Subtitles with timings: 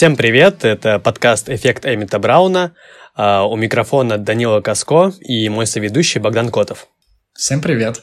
[0.00, 2.72] Всем привет, это подкаст «Эффект Эмита Брауна».
[3.22, 6.88] А, У микрофона Данила Каско и мой соведущий Богдан Котов.
[7.34, 8.00] Всем привет.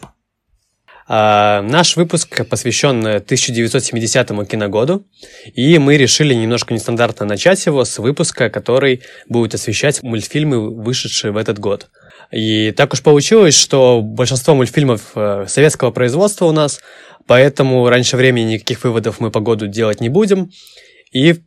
[1.07, 5.07] А, Наш выпуск посвящен 1970 киногоду,
[5.55, 11.37] и мы решили немножко нестандартно начать его с выпуска, который будет освещать мультфильмы, вышедшие в
[11.37, 11.87] этот год.
[12.31, 16.79] И так уж получилось, что большинство мультфильмов э, советского производства у нас,
[17.25, 20.51] поэтому раньше времени никаких выводов мы по году делать не будем,
[21.11, 21.37] и,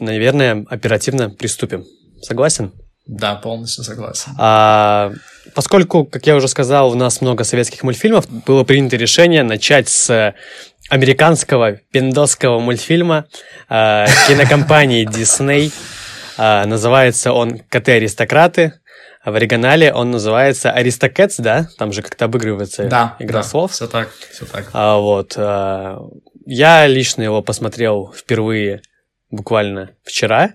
[0.00, 1.84] наверное, оперативно приступим.
[2.22, 2.72] Согласен?
[3.10, 4.32] Да, полностью согласен.
[4.38, 5.12] А,
[5.54, 10.34] поскольку, как я уже сказал, у нас много советских мультфильмов, было принято решение начать с
[10.90, 13.26] американского пиндосского мультфильма
[13.68, 15.72] а, кинокомпании Disney.
[16.38, 18.74] А, называется он «Коты-аристократы».
[19.24, 21.68] В оригинале он называется «Аристокэтс», да?
[21.78, 23.72] Там же как-то обыгрывается Да, игра да, слов.
[23.72, 24.70] Все так, все так.
[24.72, 25.34] А, вот.
[25.36, 25.98] а,
[26.46, 28.82] я лично его посмотрел впервые
[29.30, 30.54] буквально вчера.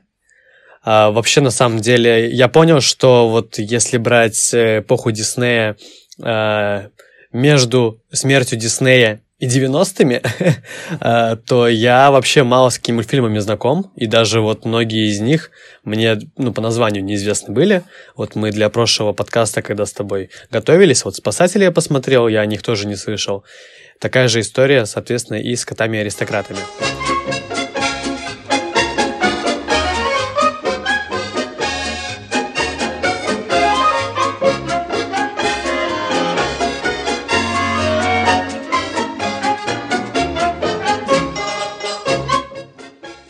[0.85, 5.77] А, вообще, на самом деле, я понял, что вот если брать э, эпоху Диснея
[6.21, 6.89] а,
[7.33, 10.21] между смертью Диснея и 90-ми,
[10.99, 15.49] а, то я вообще мало с какими мультфильмами знаком, и даже вот многие из них
[15.83, 17.81] мне, ну, по названию неизвестны были.
[18.15, 22.45] Вот мы для прошлого подкаста, когда с тобой готовились, вот «Спасатели» я посмотрел, я о
[22.45, 23.43] них тоже не слышал.
[23.99, 26.59] Такая же история, соответственно, и с котами-аристократами.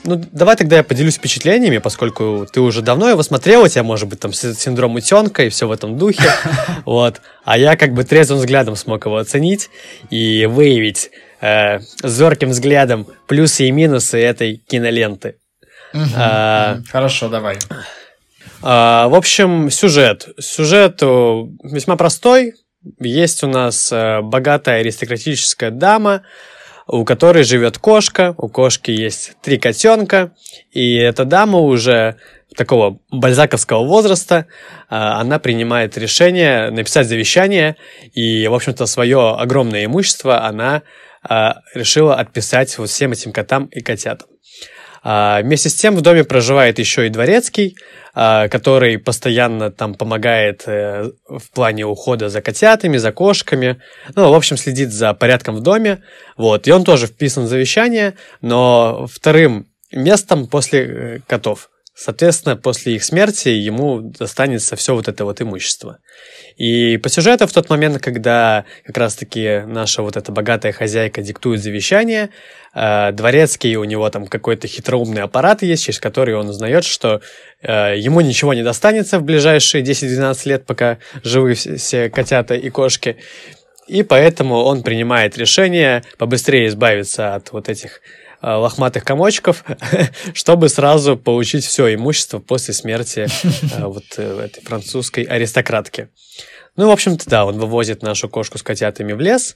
[0.05, 4.07] Ну, давай тогда я поделюсь впечатлениями, поскольку ты уже давно его смотрел, у тебя, может
[4.07, 6.23] быть, там си- синдром утенка и все в этом духе.
[6.85, 7.21] Вот.
[7.43, 9.69] А я как бы трезвым взглядом смог его оценить
[10.11, 11.09] и выявить
[11.41, 15.37] э, зорким взглядом плюсы и минусы этой киноленты.
[16.15, 17.57] А, Хорошо, давай.
[18.61, 20.27] а, В общем, сюжет.
[20.39, 22.53] Сюжет о, весьма простой.
[22.99, 26.21] Есть у нас э, богатая аристократическая дама,
[26.87, 28.35] у которой живет кошка.
[28.37, 30.33] У кошки есть три котенка.
[30.71, 32.17] И эта дама уже
[32.55, 34.47] такого бальзаковского возраста,
[34.89, 37.75] а, она принимает решение написать завещание,
[38.13, 40.83] и, в общем-то, свое огромное имущество она
[41.21, 44.29] а, решила отписать вот всем этим котам и котятам.
[45.07, 47.77] А, Вместе с тем в доме проживает еще и дворецкий,
[48.15, 53.79] а, который постоянно там помогает э, в плане ухода за котятами, за кошками.
[54.15, 56.01] Ну, в общем, следит за порядком в доме.
[56.37, 56.67] Вот.
[56.67, 61.69] И он тоже вписан в завещание, но вторым местом после э, котов.
[61.97, 65.99] Соответственно, после их смерти ему достанется все вот это вот имущество.
[66.57, 71.63] И по сюжету в тот момент, когда как раз-таки наша вот эта богатая хозяйка диктует
[71.63, 72.31] завещание,
[72.73, 77.21] э, дворецкий, у него там какой-то хитроумный аппарат есть, через который он узнает, что
[77.61, 83.15] э, ему ничего не достанется в ближайшие 10-12 лет, пока живы все, котята и кошки.
[83.87, 88.01] И поэтому он принимает решение побыстрее избавиться от вот этих
[88.45, 89.63] лохматых комочков,
[90.33, 93.27] чтобы сразу получить все имущество после смерти
[93.77, 96.09] э, вот э, этой французской аристократки.
[96.75, 99.55] Ну, в общем-то, да, он вывозит нашу кошку с котятами в лес,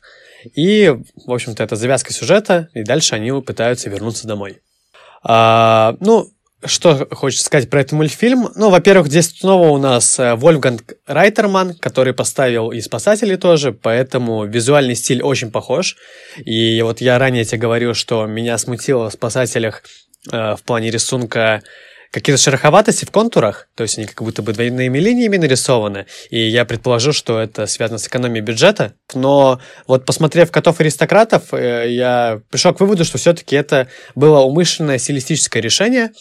[0.56, 0.96] и,
[1.26, 4.62] в общем-то, это завязка сюжета, и дальше они пытаются вернуться домой.
[5.24, 6.30] А, ну,
[6.66, 8.50] что хочется сказать про этот мультфильм?
[8.56, 14.46] Ну, во-первых, здесь снова у нас э, Вольфганг Райтерман, который поставил и «Спасатели» тоже, поэтому
[14.46, 15.96] визуальный стиль очень похож.
[16.44, 19.84] И вот я ранее тебе говорил, что меня смутило в «Спасателях»
[20.31, 21.64] э, в плане рисунка
[22.12, 26.66] какие-то шероховатости в контурах, то есть они как будто бы двойными линиями нарисованы, и я
[26.66, 32.79] предположу, что это связано с экономией бюджета, но вот посмотрев «Котов-аристократов», э, я пришел к
[32.79, 36.11] выводу, что все-таки это было умышленное стилистическое решение,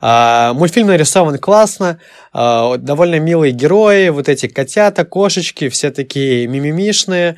[0.00, 1.98] а, мультфильм нарисован классно,
[2.32, 7.36] а, довольно милые герои, вот эти котята, кошечки, все такие мимимишные.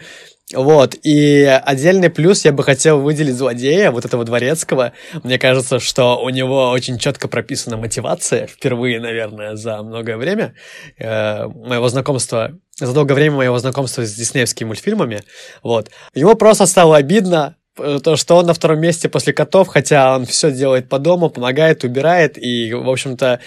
[0.54, 4.92] Вот, и отдельный плюс я бы хотел выделить злодея, вот этого дворецкого.
[5.22, 10.54] Мне кажется, что у него очень четко прописана мотивация, впервые, наверное, за многое время
[10.98, 15.22] э, моего знакомства, за долгое время моего знакомства с диснеевскими мультфильмами.
[15.62, 15.90] Вот.
[16.14, 20.24] Ему просто стало обидно, э, то, что он на втором месте после котов, хотя он
[20.24, 23.40] все делает по дому, помогает, убирает, и, в общем-то,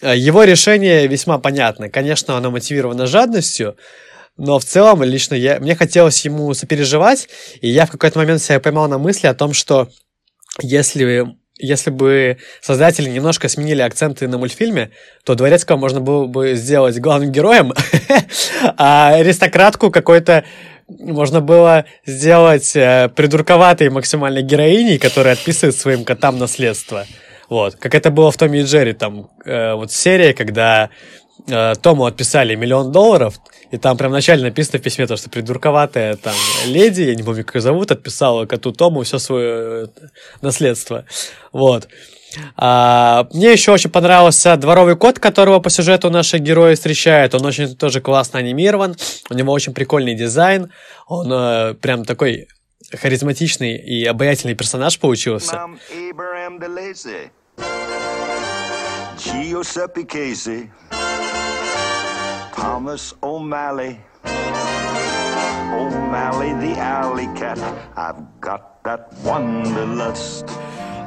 [0.00, 1.90] э, его решение весьма понятно.
[1.90, 3.76] Конечно, оно мотивировано жадностью,
[4.40, 7.28] но в целом лично я, мне хотелось ему сопереживать,
[7.60, 9.90] и я в какой-то момент себя поймал на мысли о том, что
[10.62, 11.26] если,
[11.58, 14.92] если бы создатели немножко сменили акценты на мультфильме,
[15.24, 17.74] то Дворецкого можно было бы сделать главным героем,
[18.78, 20.44] а аристократку какой-то
[20.88, 27.06] можно было сделать э, придурковатой максимально героиней, которая отписывает своим котам наследство.
[27.50, 30.88] Вот, как это было в Томе и Джерри, там, э, вот серия, когда
[31.46, 33.34] э, Тому отписали миллион долларов,
[33.70, 36.34] и там прям вначале написано в письме, то, что придурковатая там
[36.66, 39.86] леди, я не помню, как ее зовут, отписала коту Тому все свое э,
[40.42, 41.04] наследство.
[41.52, 41.88] Вот.
[42.56, 47.34] А, мне еще очень понравился дворовый кот, которого по сюжету наши герои встречают.
[47.34, 48.96] Он очень тоже классно анимирован.
[49.30, 50.72] У него очень прикольный дизайн.
[51.06, 52.48] Он э, прям такой
[52.92, 55.54] харизматичный и обаятельный персонаж получился.
[55.54, 55.78] Mom
[62.60, 63.96] Thomas O'Malley.
[65.72, 67.58] O'Malley the alley cat.
[67.96, 70.44] I've got that wanderlust.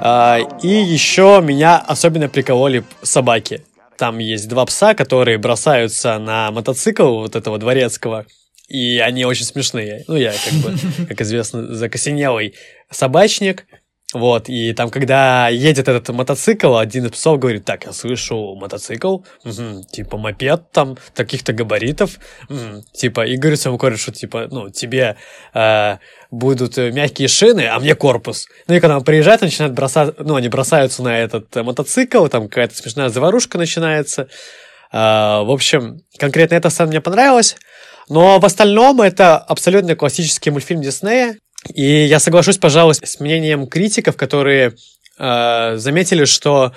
[0.02, 3.64] А, и еще меня особенно прикололи собаки.
[4.00, 8.26] Там есть два пса, которые бросаются на мотоцикл вот этого дворецкого.
[8.68, 10.06] И они очень смешные.
[10.08, 10.76] Ну, я, как бы,
[11.08, 12.56] как известно, закосенелый
[12.90, 13.68] собачник.
[14.13, 19.19] Вот, и там, когда едет этот мотоцикл, один из псов говорит, так, я слышу мотоцикл,
[19.44, 25.15] мгм, типа мопед там, таких-то габаритов, мгм, типа, и говорит своему корешу, типа, ну, тебе
[25.56, 25.98] э,
[26.30, 28.48] будут э, мягкие шины, а мне корпус.
[28.68, 32.27] Ну, и когда он приезжает, он начинает бросать, ну, они бросаются на этот э, мотоцикл,
[32.27, 34.27] там какая-то смешная заварушка начинается.
[34.92, 37.57] А, в общем, конкретно эта сцена мне понравилась.
[38.10, 41.38] Но в остальном это абсолютно классический мультфильм Диснея.
[41.74, 44.75] И я соглашусь, пожалуй, с мнением критиков, которые
[45.18, 46.74] э, заметили, что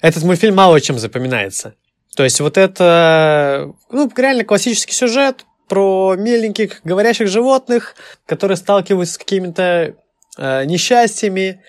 [0.00, 1.74] этот мультфильм мало чем запоминается.
[2.16, 7.96] То есть вот это, ну, реально классический сюжет про миленьких говорящих животных,
[8.26, 9.94] которые сталкиваются с какими-то
[10.36, 11.62] э, несчастьями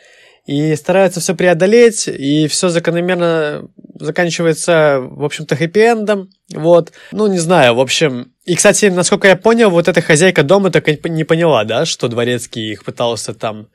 [0.46, 3.68] и стараются все преодолеть, и все закономерно
[4.00, 6.30] заканчивается, в общем-то, хэппи-эндом.
[6.54, 6.92] Вот.
[7.12, 8.32] Ну, не знаю, в общем...
[8.46, 12.08] И, кстати, насколько я понял, вот эта хозяйка дома так и не поняла, да, что
[12.08, 13.70] дворецкий их пытался там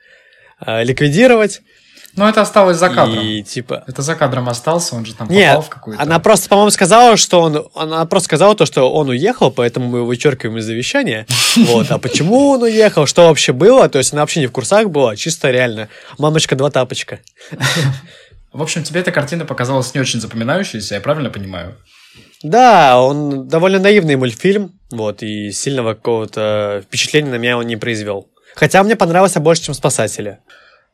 [0.64, 1.62] э, ликвидировать.
[2.16, 3.20] Но это осталось за кадром.
[3.24, 3.84] И типа...
[3.86, 6.02] Это за кадром остался, он же там Нет, попал в какую-то...
[6.02, 7.68] она просто, по-моему, сказала, что он...
[7.74, 11.26] Она просто сказала то, что он уехал, поэтому мы его вычеркиваем из завещания.
[11.56, 11.90] Вот.
[11.90, 13.06] А почему он уехал?
[13.06, 13.88] Что вообще было?
[13.88, 15.88] То есть она вообще не в курсах была, чисто реально.
[16.18, 17.18] Мамочка, два тапочка.
[18.52, 21.76] В общем, тебе эта картина показалась не очень запоминающейся, я правильно понимаю?
[22.42, 28.28] Да, он довольно наивный мультфильм, вот, и сильного какого-то впечатления на меня он не произвел.
[28.56, 30.38] Хотя мне понравился больше, чем «Спасатели».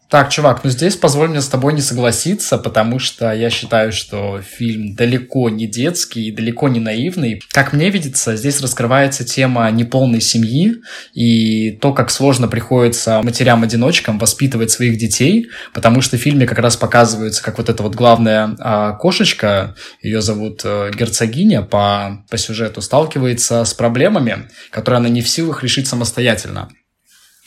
[0.09, 4.41] Так, чувак, ну здесь позволь мне с тобой не согласиться, потому что я считаю, что
[4.41, 7.43] фильм далеко не детский и далеко не наивный.
[7.51, 10.77] Как мне видится, здесь раскрывается тема неполной семьи
[11.13, 16.77] и то, как сложно приходится матерям-одиночкам воспитывать своих детей, потому что в фильме как раз
[16.77, 22.81] показывается, как вот эта вот главная а, кошечка, ее зовут а, герцогиня по, по сюжету,
[22.81, 26.69] сталкивается с проблемами, которые она не в силах решить самостоятельно.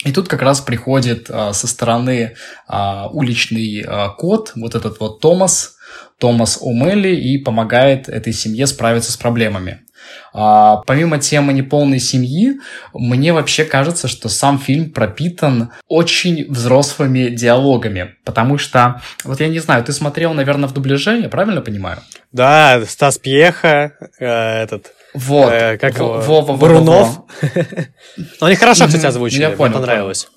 [0.04, 2.34] И тут как раз приходит а, со стороны
[2.66, 5.76] а, уличный а, кот, вот этот вот Томас,
[6.18, 9.80] Томас О'Мелли, и помогает этой семье справиться с проблемами.
[10.32, 12.60] А, помимо темы неполной семьи,
[12.94, 19.58] мне вообще кажется, что сам фильм пропитан очень взрослыми диалогами, потому что, вот я не
[19.58, 21.98] знаю, ты смотрел, наверное, в дубляже, я правильно понимаю?
[22.32, 24.92] Да, Стас Пьеха, э, этот...
[25.14, 25.52] Вот.
[25.52, 26.20] э, как его?
[26.20, 27.08] во- во- во- Бурунов.
[27.16, 27.26] во.
[28.16, 30.28] Ну, Они хорошо, кстати, озвучили, я мне понравилось.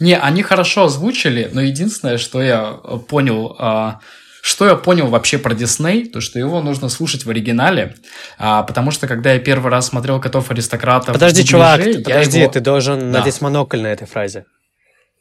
[0.00, 4.00] Не, они хорошо озвучили, но единственное, что я э, понял, а,
[4.42, 7.94] что я понял вообще про Дисней, то что его нужно слушать в оригинале,
[8.38, 12.50] а, потому что когда я первый раз смотрел котов аристократов, Подожди, чувак, я подожди, его-
[12.50, 13.20] ты должен Да.
[13.20, 14.44] надеть монокль на этой фразе.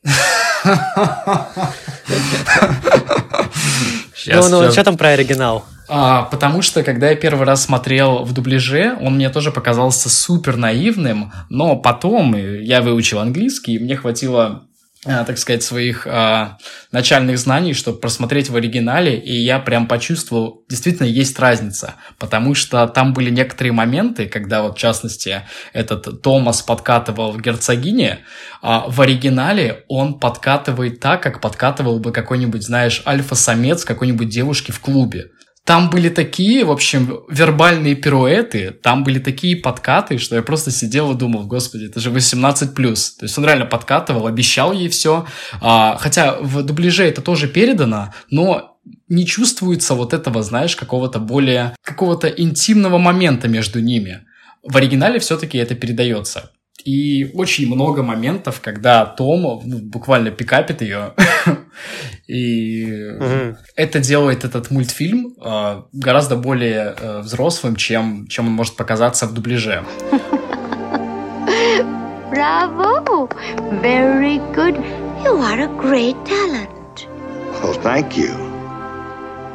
[4.26, 5.66] Ну, ну, что там про оригинал?
[5.88, 10.56] А, потому что, когда я первый раз смотрел в дубляже, он мне тоже показался супер
[10.56, 14.64] наивным, но потом э, я выучил английский, и мне хватило,
[15.06, 16.58] а, так сказать, своих а,
[16.92, 22.88] начальных знаний, чтобы просмотреть в оригинале, и я прям почувствовал, действительно есть разница, потому что
[22.88, 25.42] там были некоторые моменты, когда вот, в частности,
[25.74, 28.20] этот Томас подкатывал в герцогине,
[28.62, 34.80] а в оригинале он подкатывает так, как подкатывал бы какой-нибудь, знаешь, альфа-самец какой-нибудь девушки в
[34.80, 35.32] клубе.
[35.66, 41.14] Там были такие, в общем, вербальные пируэты, там были такие подкаты, что я просто сидел
[41.14, 42.74] и думал, господи, это же 18+.
[42.74, 42.92] То
[43.22, 45.26] есть он реально подкатывал, обещал ей все.
[45.62, 48.78] хотя в дубляже это тоже передано, но
[49.08, 54.26] не чувствуется вот этого, знаешь, какого-то более, какого-то интимного момента между ними.
[54.64, 56.52] В оригинале все-таки это передается.
[56.86, 61.14] И очень много моментов, когда Том ну, буквально пикапит ее.
[62.28, 62.86] И
[63.76, 69.34] это делает этот мультфильм э, гораздо более э, взрослым, чем, чем он может показаться в
[69.34, 69.84] дубляже.
[72.34, 73.30] Bravo!
[73.82, 74.76] Very good.
[75.24, 77.08] You are a great talent.
[77.62, 78.34] Well, thank you.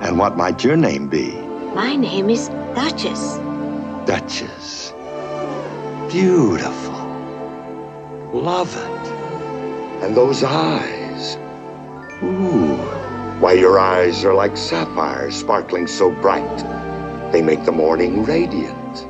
[0.00, 1.34] And what might your name be?
[1.74, 3.38] My name is Duchess.
[4.06, 4.94] Duchess.
[6.10, 6.97] Beautiful.
[8.33, 10.03] Love it.
[10.03, 11.37] And those eyes.
[12.23, 12.77] Ooh.
[13.39, 16.57] Why, your eyes are like sapphires sparkling so bright.
[17.31, 19.05] They make the morning radiant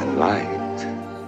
[0.00, 0.50] and light.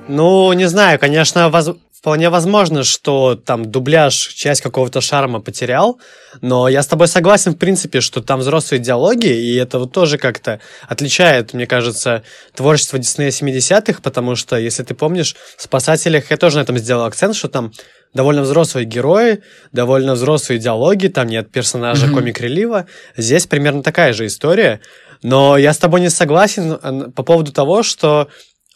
[0.09, 6.00] Ну, не знаю, конечно, воз- вполне возможно, что там дубляж часть какого-то шарма потерял,
[6.42, 10.18] но я с тобой согласен, в принципе, что там взрослые диалоги, и это вот тоже
[10.18, 12.24] как-то отличает, мне кажется,
[12.56, 17.06] творчество Диснея 70-х, потому что, если ты помнишь, в «Спасателях» я тоже на этом сделал
[17.06, 17.72] акцент, что там
[18.16, 22.16] довольно взрослые герои, довольно взрослые диалоги, там нет персонажа Мгм.
[22.16, 22.88] комик-релива.
[23.16, 24.82] Здесь примерно такая же история.
[25.24, 28.28] Но я с тобой не согласен э, по поводу того, что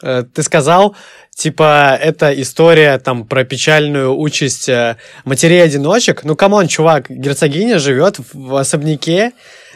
[0.02, 0.96] ты сказал,
[1.36, 6.24] типа, это история там про печальную участь э, матерей-одиночек.
[6.24, 9.32] Ну, come on, чувак, герцогиня живет в, в особняке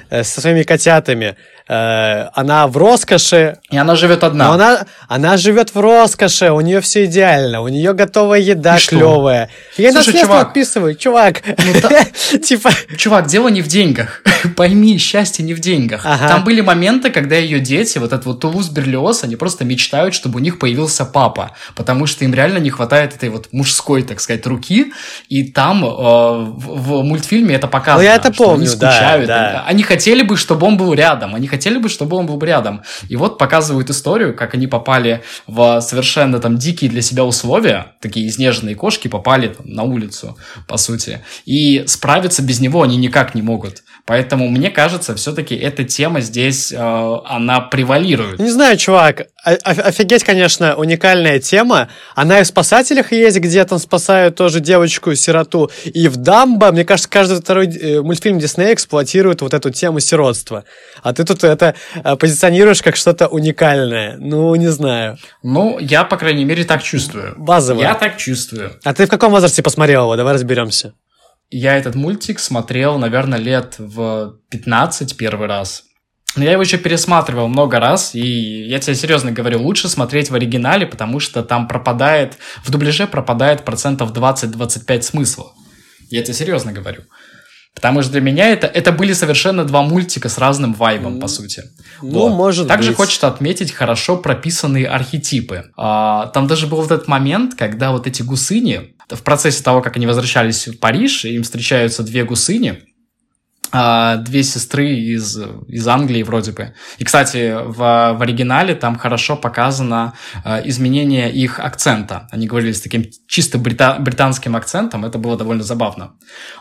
[0.09, 1.35] э, со своими котятами.
[1.71, 4.47] Э, она в роскоши, И она живет одна.
[4.47, 8.79] но она, она живет в роскоши, у нее все идеально, у нее готовая еда И
[8.79, 8.95] что?
[8.97, 9.49] клевая.
[9.77, 10.47] Ей Слушай, наследство чувак.
[10.47, 11.41] отписывают, чувак.
[12.43, 14.23] Типа, Чувак, дело не в деньгах.
[14.55, 16.03] Пойми, счастье не в деньгах.
[16.03, 20.38] Там были моменты, когда ее дети, вот этот вот Тулус Берлиоз, они просто мечтают, чтобы
[20.38, 24.47] у них появился папа, потому что им реально не хватает этой вот мужской, так сказать,
[24.47, 24.91] руки,
[25.27, 28.01] и там э, в, в мультфильме это показано.
[28.01, 29.27] Ну, я это что они помню, да, скучают.
[29.27, 29.63] да.
[29.67, 32.82] Они хотели бы, чтобы он был рядом, они хотели бы, чтобы он был рядом.
[33.08, 38.28] И вот показывают историю, как они попали в совершенно там дикие для себя условия, такие
[38.28, 40.38] изнеженные кошки попали там, на улицу,
[40.68, 41.22] по сути.
[41.46, 43.84] И справиться без него они никак не могут.
[44.06, 48.39] Поэтому мне кажется, все-таки эта тема здесь, э, она превалирует.
[48.39, 51.89] не знаю, чувак, офигеть, конечно, уникальная тема.
[52.15, 55.72] Она и в «Спасателях» есть, где там спасают тоже девочку-сироту.
[55.86, 60.65] И в «Дамбо», мне кажется, каждый второй э, мультфильм Диснея эксплуатирует вот эту тему сиротства.
[61.01, 64.17] А ты тут это э, позиционируешь как что-то уникальное.
[64.17, 65.17] Ну, не знаю.
[65.43, 67.36] Ну, я, по крайней мере, так чувствую.
[67.38, 67.81] Базово.
[67.81, 68.74] Я так чувствую.
[68.84, 70.15] А ты в каком возрасте посмотрел его?
[70.15, 70.93] Давай разберемся.
[71.51, 75.84] Я этот мультик смотрел, наверное, лет в 15 первый раз.
[76.36, 80.36] Но я его еще пересматривал много раз, и я тебе серьезно говорю, лучше смотреть в
[80.36, 85.53] оригинале, потому что там пропадает, в дубляже пропадает процентов 20-25 смысла.
[86.09, 87.03] Я тебе серьезно говорю.
[87.75, 91.63] Потому что для меня это, это были совершенно два мультика с разным вайбом, по сути.
[92.01, 92.98] Ну, может Также быть.
[92.98, 95.71] хочется отметить хорошо прописанные архетипы.
[95.77, 99.95] А, там даже был вот этот момент, когда вот эти гусыни, в процессе того, как
[99.95, 102.88] они возвращались в Париж, им встречаются две гусыни,
[103.71, 106.73] две сестры из, из Англии вроде бы.
[106.97, 112.27] И, кстати, в, в оригинале там хорошо показано а, изменение их акцента.
[112.31, 116.13] Они говорили с таким чисто брита- британским акцентом, это было довольно забавно.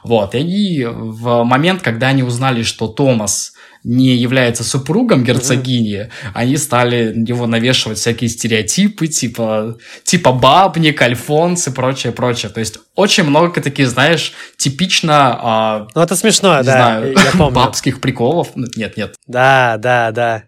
[0.04, 3.54] Вот, и в момент, когда они узнали, что Томас
[3.84, 11.68] не является супругом герцогини, они стали на него навешивать всякие стереотипы, типа, типа бабник, альфонс
[11.68, 12.50] и прочее, прочее.
[12.50, 17.50] То есть очень много таких, знаешь, типично а, Ну, это смешно, да, знаю, я помню.
[17.54, 18.48] бабских приколов.
[18.54, 19.14] Ну, Нет, нет.
[19.26, 20.44] Да, да, да.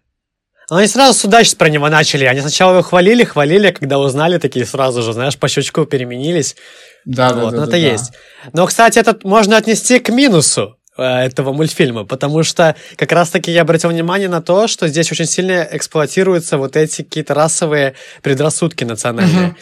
[0.70, 2.24] Но они сразу судачить про него начали.
[2.24, 6.54] Они сначала его хвалили, хвалили, а когда узнали, такие сразу же, знаешь, по щелчку переменились.
[7.04, 8.12] Да, вот, ну, это есть.
[8.52, 13.90] Но, кстати, это можно отнести к минусу этого мультфильма, потому что как раз-таки я обратил
[13.90, 19.54] внимание на то, что здесь очень сильно эксплуатируются вот эти какие-то расовые предрассудки национальные.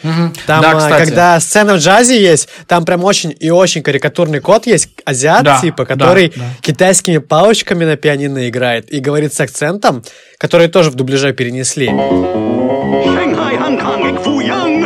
[0.45, 1.05] Там, Да, э, кстати.
[1.05, 5.59] когда сцена в джазе есть, там прям очень и очень карикатурный кот есть, азиат, Да,
[5.61, 6.43] типа, да, который да.
[6.61, 10.03] китайскими палочками на пианино играет и говорит с акцентом,
[10.37, 11.87] который тоже в дубляже перенесли.
[11.87, 14.78] Shanghai, Hong Kong,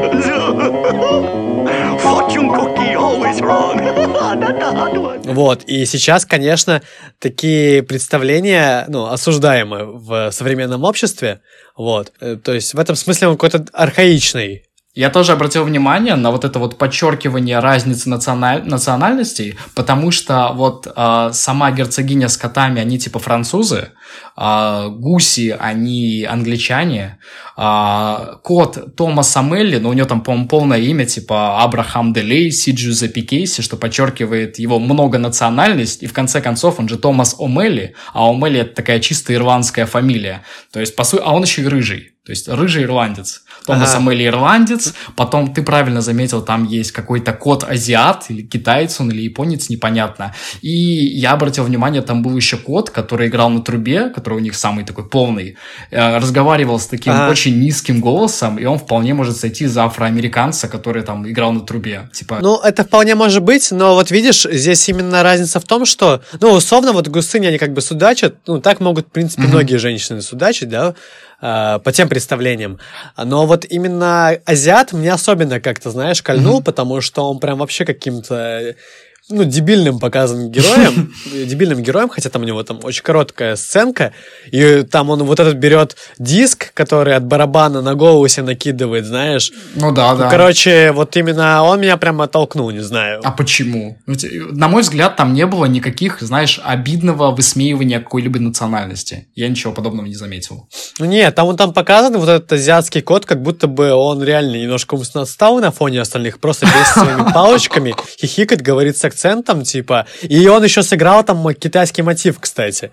[5.34, 6.82] Вот, и сейчас, конечно,
[7.20, 11.42] такие представления, ну, осуждаемы в современном обществе,
[11.78, 14.64] вот, Э, то есть в этом смысле он какой-то архаичный,
[14.96, 18.64] Я тоже обратил внимание на вот это вот подчеркивание разницы националь...
[18.64, 23.90] национальностей, потому что вот э, сама герцогиня с котами, они типа французы,
[24.38, 27.18] э, гуси, они англичане,
[27.58, 33.08] э, кот Томас Амелли, но у него там, по-моему, полное имя типа Абрахам Делей, Сиджуза
[33.08, 38.60] Пикейси, что подчеркивает его многонациональность, и в конце концов он же Томас Омелли, а Омелли
[38.60, 42.13] это такая чисто ирландская фамилия, то есть, по сути, а он еще и рыжий.
[42.26, 43.44] То есть рыжий ирландец.
[43.66, 43.98] Томас Ага.
[43.98, 44.94] Амели ирландец.
[45.18, 50.34] Потом ты правильно заметил, там есть какой-то кот азиат, или китаец он, или японец, непонятно.
[50.62, 54.56] И я обратил внимание, там был еще кот, который играл на трубе, который у них
[54.56, 55.58] самый такой полный,
[55.92, 57.30] э, разговаривал с таким Ага.
[57.30, 62.10] очень низким голосом, и он вполне может сойти за афроамериканца, который там играл на трубе.
[62.14, 66.22] Типа, Ну, это вполне может быть, но вот видишь, здесь именно разница в том, что,
[66.40, 70.22] ну, условно, вот гусыни, они как бы судачат, ну, так могут, в принципе, многие женщины
[70.22, 70.96] судачить, да,
[71.46, 72.80] а, по тем представлениям.
[73.18, 78.76] Но вот именно азиат мне особенно как-то, знаешь, кольнул, потому что он прям вообще каким-то
[79.30, 84.14] ну, дебильным показан героем, дебильным героем, хотя там у него там очень короткая сценка,
[84.52, 89.52] и там он вот этот берет диск, который от барабана на голову себе накидывает, знаешь.
[89.76, 90.30] ну да, да.
[90.30, 93.22] Короче, вот именно он меня прям оттолкнул, не знаю.
[93.24, 93.98] А почему?
[94.06, 94.16] Ну,
[94.52, 99.28] На мой взгляд, там не было никаких, знаешь, обидного высмеивания какой-либо национальности.
[99.36, 100.68] Я ничего подобного не заметил.
[101.00, 104.58] Ну нет, там он там показан, вот этот азиатский кот, как будто бы он реально
[104.58, 110.06] немножко умственно отстал на фоне остальных, просто без своими палочками, хихикает, говорит с акцентом, типа.
[110.24, 112.92] И он еще сыграл там китайский мотив, кстати.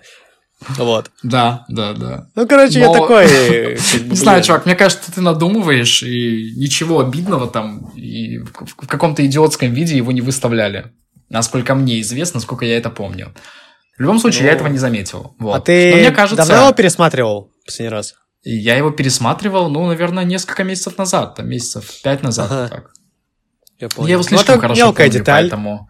[0.77, 1.09] Вот.
[1.23, 2.27] Да, да, да.
[2.35, 3.27] Ну, короче, я Но- такой...
[3.91, 8.87] как бы, Не знаю, чувак, мне кажется, ты надумываешь, и ничего обидного там, и в
[8.87, 10.91] каком-то идиотском виде его не выставляли.
[11.29, 13.33] Насколько мне известно, насколько я это помню.
[13.97, 15.35] В любом случае, я Ну, этого не заметил.
[15.39, 15.55] Вот.
[15.55, 18.13] А ты Но мне кажется, давно его пересматривал последний раз?
[18.43, 22.51] я его пересматривал, ну, наверное, несколько месяцев назад, там, месяцев пять назад.
[22.51, 22.67] Ага.
[22.69, 22.91] так.
[23.79, 24.07] Я понял.
[24.07, 25.43] Я его Ну, слишком это хорошо мелкая помню, деталь.
[25.43, 25.89] поэтому...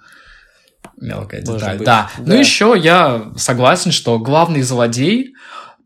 [1.02, 2.12] Мелкая Может деталь, быть, да.
[2.18, 2.24] да.
[2.26, 5.34] Ну, еще я согласен, что главный злодей,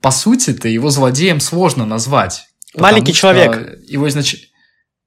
[0.02, 2.48] по сути-то, его злодеем сложно назвать.
[2.76, 3.80] Маленький человек.
[3.88, 4.36] Его изнач...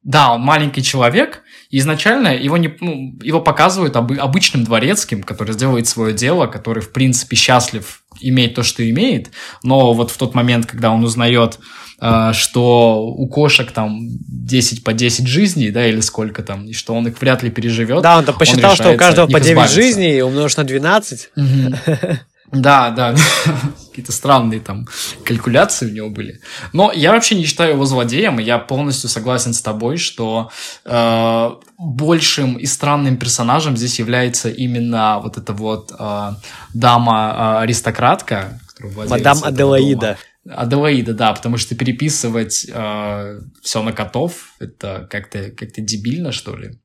[0.02, 5.52] Да, он маленький человек, и изначально его, не, ну, его показывают обы- обычным дворецким, который
[5.52, 9.30] сделает свое дело, который, в принципе, счастлив иметь то, что имеет,
[9.62, 11.58] но вот в тот момент, когда он узнает,
[12.00, 16.94] э, что у кошек там 10 по 10 жизней, да, или сколько там, и что
[16.94, 18.02] он их вряд ли переживет.
[18.02, 19.74] Да, он там посчитал, что у каждого по них 9 избавиться.
[19.74, 21.30] жизней, умножить на 12.
[21.36, 21.74] Мгм.
[22.52, 23.14] Да, да,
[23.88, 24.86] какие-то странные там
[25.24, 26.40] калькуляции у него были.
[26.72, 30.50] Но я вообще не считаю его злодеем, и я полностью согласен с тобой, что
[30.84, 36.30] э, большим и странным персонажем здесь является именно вот эта вот э,
[36.74, 40.18] дама-аристократка, которая владелица Мадам Аделаида.
[40.44, 40.58] дома.
[40.62, 46.78] Аделаида, да, потому что переписывать все на котов, это как-то как дебильно, что ли.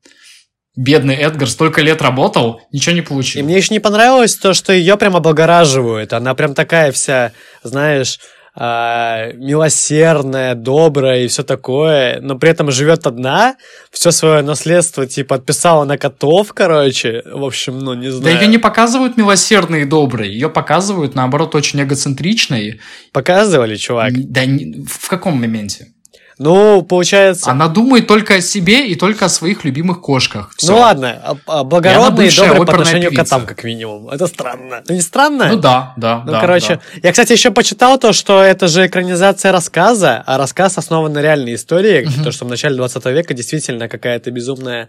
[0.75, 3.41] Бедный Эдгар столько лет работал, ничего не получил.
[3.41, 6.13] И мне еще не понравилось то, что ее прям облагораживают.
[6.13, 7.31] Она прям такая вся,
[7.61, 8.19] знаешь,
[8.55, 13.55] а, милосердная, добрая и все такое, но при этом живет одна,
[13.91, 17.23] все свое наследство типа отписала на котов, короче.
[17.25, 18.41] В общем, ну не Да знаю.
[18.41, 22.79] ее не показывают милосердной и доброй, ее показывают, наоборот, очень эгоцентричной.
[23.11, 24.13] Показывали, чувак.
[24.31, 24.41] Да
[24.87, 25.92] в каком моменте?
[26.39, 27.51] Ну, получается...
[27.51, 30.51] Она думает только о себе и только о своих любимых кошках.
[30.57, 30.73] Всё.
[30.73, 34.09] Ну ладно, а- а И благородный и добрый по отношению к котам, как минимум.
[34.09, 34.83] Это странно.
[34.87, 35.49] Ну не странно?
[35.49, 36.99] Ну да, да, Ну, да, короче, да.
[37.03, 41.55] я, кстати, еще почитал то, что это же экранизация рассказа, а рассказ основан на реальной
[41.55, 44.87] истории, то, что в начале 20 века действительно какая-то безумная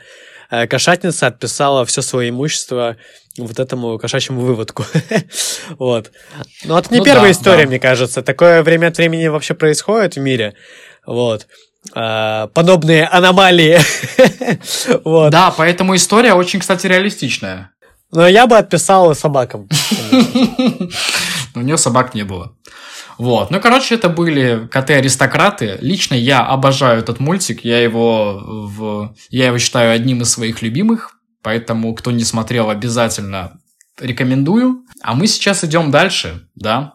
[0.50, 2.96] э, кошатница отписала все свое имущество
[3.36, 4.84] вот этому кошачьему выводку.
[5.78, 6.12] вот.
[6.64, 7.68] Но это не Ну первая да, история, да.
[7.68, 8.22] мне кажется.
[8.22, 10.54] Такое время от времени вообще происходит в мире.
[11.06, 11.46] Вот.
[11.94, 13.78] А, подобные аномалии.
[15.04, 15.30] вот.
[15.30, 17.70] Да, поэтому история очень, кстати, реалистичная.
[18.10, 19.68] Но я бы отписал собакам.
[21.54, 22.56] У нее собак не было.
[23.18, 23.50] Вот.
[23.50, 25.78] Ну, короче, это были коты-аристократы.
[25.80, 27.64] Лично я обожаю этот мультик.
[27.64, 29.14] Я его, в...
[29.30, 31.16] я его считаю одним из своих любимых.
[31.42, 33.60] Поэтому, кто не смотрел, обязательно
[34.00, 34.84] рекомендую.
[35.02, 36.93] А мы сейчас идем дальше, да?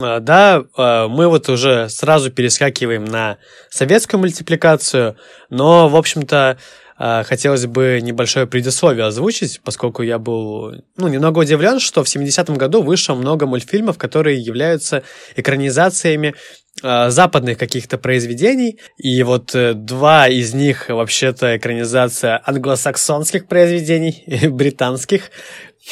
[0.00, 5.16] А, Да, а, мы вот уже сразу перескакиваем на советскую мультипликацию,
[5.50, 6.56] но, в общем-то,
[6.96, 12.56] а, хотелось бы небольшое предисловие озвучить, поскольку я был, ну, немного удивлен, что в 70-м
[12.56, 15.02] году вышло много мультфильмов, которые являются
[15.34, 16.34] экранизациями
[16.80, 25.32] западных каких-то произведений, и вот э, два из них вообще-то экранизация англосаксонских произведений, британских,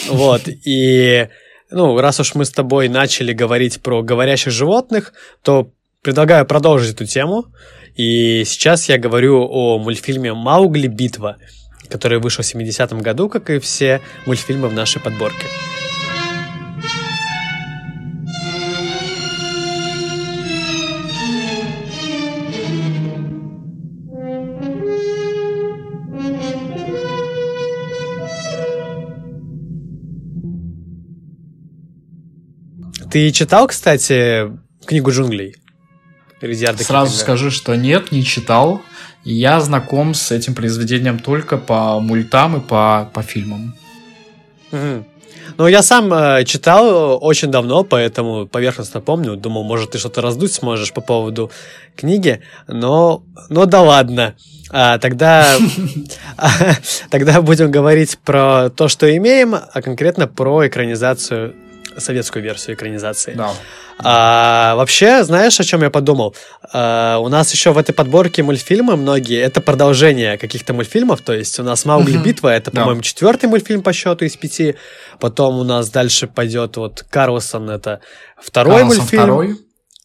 [0.09, 1.27] вот, и
[1.71, 5.71] ну, раз уж мы с тобой начали говорить про говорящих животных, то
[6.03, 7.47] предлагаю продолжить эту тему
[7.97, 10.87] И сейчас я говорю о мультфильме «Маугли.
[10.87, 11.39] Битва»,
[11.89, 15.47] который вышел в 70-м году, как и все мультфильмы в нашей подборке.
[33.17, 34.53] Ты читал, кстати,
[34.85, 35.57] книгу джунглей?
[36.43, 37.23] Ридиарда Сразу Киплинга?
[37.23, 38.83] скажу, что нет, не читал.
[39.25, 43.75] Я знаком с этим произведением только по мультам и по, по фильмам.
[44.71, 45.07] Мгм.
[45.57, 49.37] Ну, я сам э, читал э, очень давно, поэтому поверхностно помню.
[49.37, 51.51] Думал, может, ты что-то раздуть сможешь по поводу
[51.97, 54.35] книги, но, но да ладно.
[54.69, 55.57] А, тогда,
[57.09, 61.55] тогда будем говорить про то, что имеем, а конкретно про экранизацию,
[61.99, 63.35] советскую версию экранизации.
[63.35, 63.51] Да.
[63.99, 66.35] А, вообще, знаешь, о чем я подумал?
[66.73, 71.59] А, у нас еще в этой подборке мультфильмы многие, это продолжение каких-то мультфильмов, то есть
[71.59, 72.19] у нас Маугли.
[72.19, 72.81] Битва, это, Да.
[72.83, 74.77] по-моему, четвертый мультфильм по счету из пяти,
[75.19, 78.01] потом у нас дальше пойдет вот Карлсон, это
[78.41, 79.23] второй Карлсон мультфильм.
[79.23, 79.57] второй.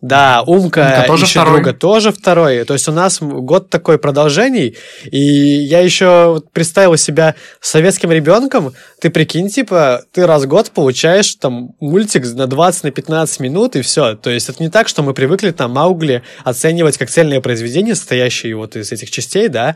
[0.01, 1.53] Да, Умка, Умка тоже ищет второй.
[1.53, 2.63] друга тоже второй.
[2.65, 4.75] То есть у нас год такой продолжений.
[5.05, 8.73] И я еще представил себя советским ребенком.
[8.99, 13.75] Ты прикинь, типа, ты раз в год получаешь там мультик на 20 на 15 минут,
[13.75, 14.15] и все.
[14.15, 18.55] То есть это не так, что мы привыкли там Маугли оценивать как цельное произведение, состоящее
[18.55, 19.75] вот из этих частей, да.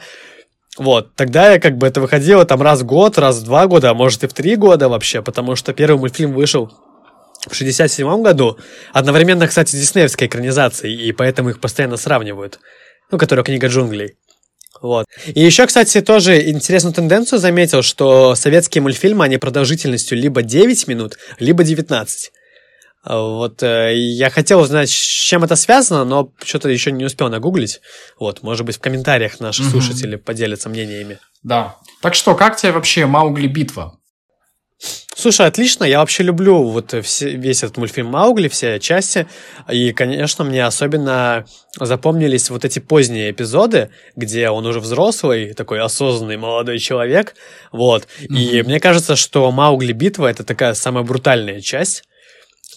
[0.77, 3.91] Вот, тогда я как бы это выходило там раз в год, раз в два года,
[3.91, 6.73] а может и в три года вообще, потому что первый мультфильм вышел
[7.49, 8.57] в 67 году.
[8.93, 12.59] Одновременно, кстати, диснеевской экранизацией, и поэтому их постоянно сравнивают.
[13.11, 14.15] Ну, которая книга джунглей.
[14.81, 15.05] Вот.
[15.25, 21.17] И еще, кстати, тоже интересную тенденцию заметил, что советские мультфильмы, они продолжительностью либо 9 минут,
[21.39, 22.31] либо 19.
[23.03, 27.29] А Вот, э, я хотел узнать, с чем это связано, но что-то еще не успел
[27.29, 27.79] нагуглить.
[28.19, 29.71] Вот, может быть, в комментариях наши Мгм.
[29.71, 31.19] слушатели поделятся мнениями.
[31.43, 31.75] Да.
[32.01, 33.99] Так что, как тебе вообще Маугли битва?
[35.15, 35.85] Слушай, отлично.
[35.85, 39.27] Я вообще люблю вот все- весь этот мультфильм Маугли, все части.
[39.71, 41.45] И, конечно, мне особенно
[41.79, 47.35] запомнились вот эти поздние эпизоды, где он уже взрослый, такой осознанный молодой человек.
[47.71, 48.07] Вот.
[48.19, 52.03] И мне кажется, что Маугли битва это такая самая брутальная часть.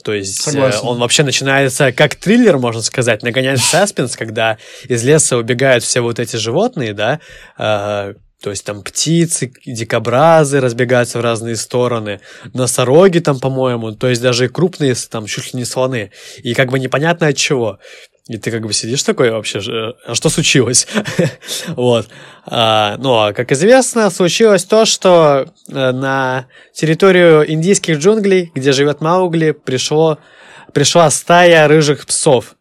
[0.04, 0.86] То есть э, Согласен.
[0.86, 4.56] он вообще начинается как триллер, можно сказать, нагоняет саспенс, когда
[4.88, 7.18] из леса убегают все вот эти животные, да,
[7.58, 12.20] э, то есть там птицы, дикобразы разбегаются в разные стороны,
[12.54, 16.12] носороги там, по-моему, то есть даже и крупные, там, чуть ли не слоны.
[16.42, 17.78] И как бы непонятно от чего.
[18.28, 20.86] И ты как бы сидишь такой вообще, же, а что случилось?
[21.68, 22.08] Вот.
[22.46, 29.00] А, Ну, а как известно, случилось то, что э, на территорию индийских джунглей, где живет
[29.00, 30.18] Маугли, пришло,
[30.72, 32.54] пришла стая рыжих псов.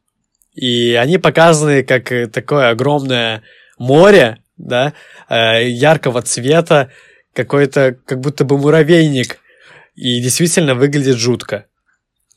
[0.55, 3.43] И они показаны как э, такое огромное
[3.77, 4.93] море, да,
[5.29, 6.89] э, яркого цвета,
[7.33, 9.37] какой-то как будто бы муравейник.
[9.95, 11.65] И действительно выглядит жутко.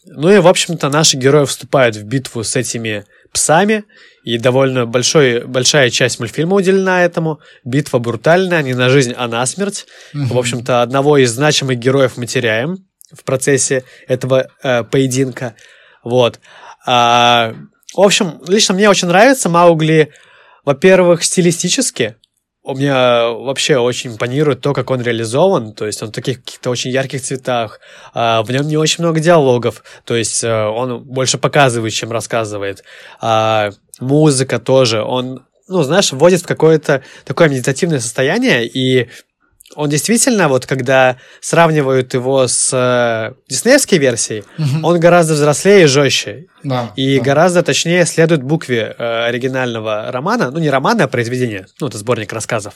[0.07, 3.85] Ну и, в общем-то, наши герои вступают в битву с этими псами,
[4.25, 7.41] и довольно большой, большая часть мультфильма уделена этому.
[7.65, 9.87] Битва брутальная, не на жизнь, а на смерть.
[10.13, 15.55] В общем-то, одного из значимых героев мы теряем в процессе этого э, поединка.
[16.05, 16.39] Вот.
[16.87, 17.55] А,
[17.95, 20.13] в общем, лично мне очень нравится Маугли,
[20.65, 22.17] во-первых, стилистически.
[22.63, 25.73] У меня вообще очень импонирует то, как он реализован.
[25.73, 27.81] То есть он в таких каких-то очень ярких цветах.
[28.13, 29.83] а, в нем не очень много диалогов.
[30.05, 32.85] То есть э, он больше показывает, чем рассказывает.
[33.21, 35.03] А, музыка тоже.
[35.03, 38.67] Он, ну, знаешь, вводит в какое-то такое медитативное состояние.
[38.67, 39.09] И
[39.77, 44.45] он действительно, вот когда сравнивают его с э, диснеевской версией,
[44.83, 46.47] он гораздо взрослее и жестче.
[46.65, 46.93] Да.
[46.97, 47.25] И да.
[47.25, 50.51] гораздо точнее следует букве э, оригинального романа.
[50.51, 51.67] Ну, не романа, а произведения.
[51.81, 52.75] Ну, это сборник рассказов.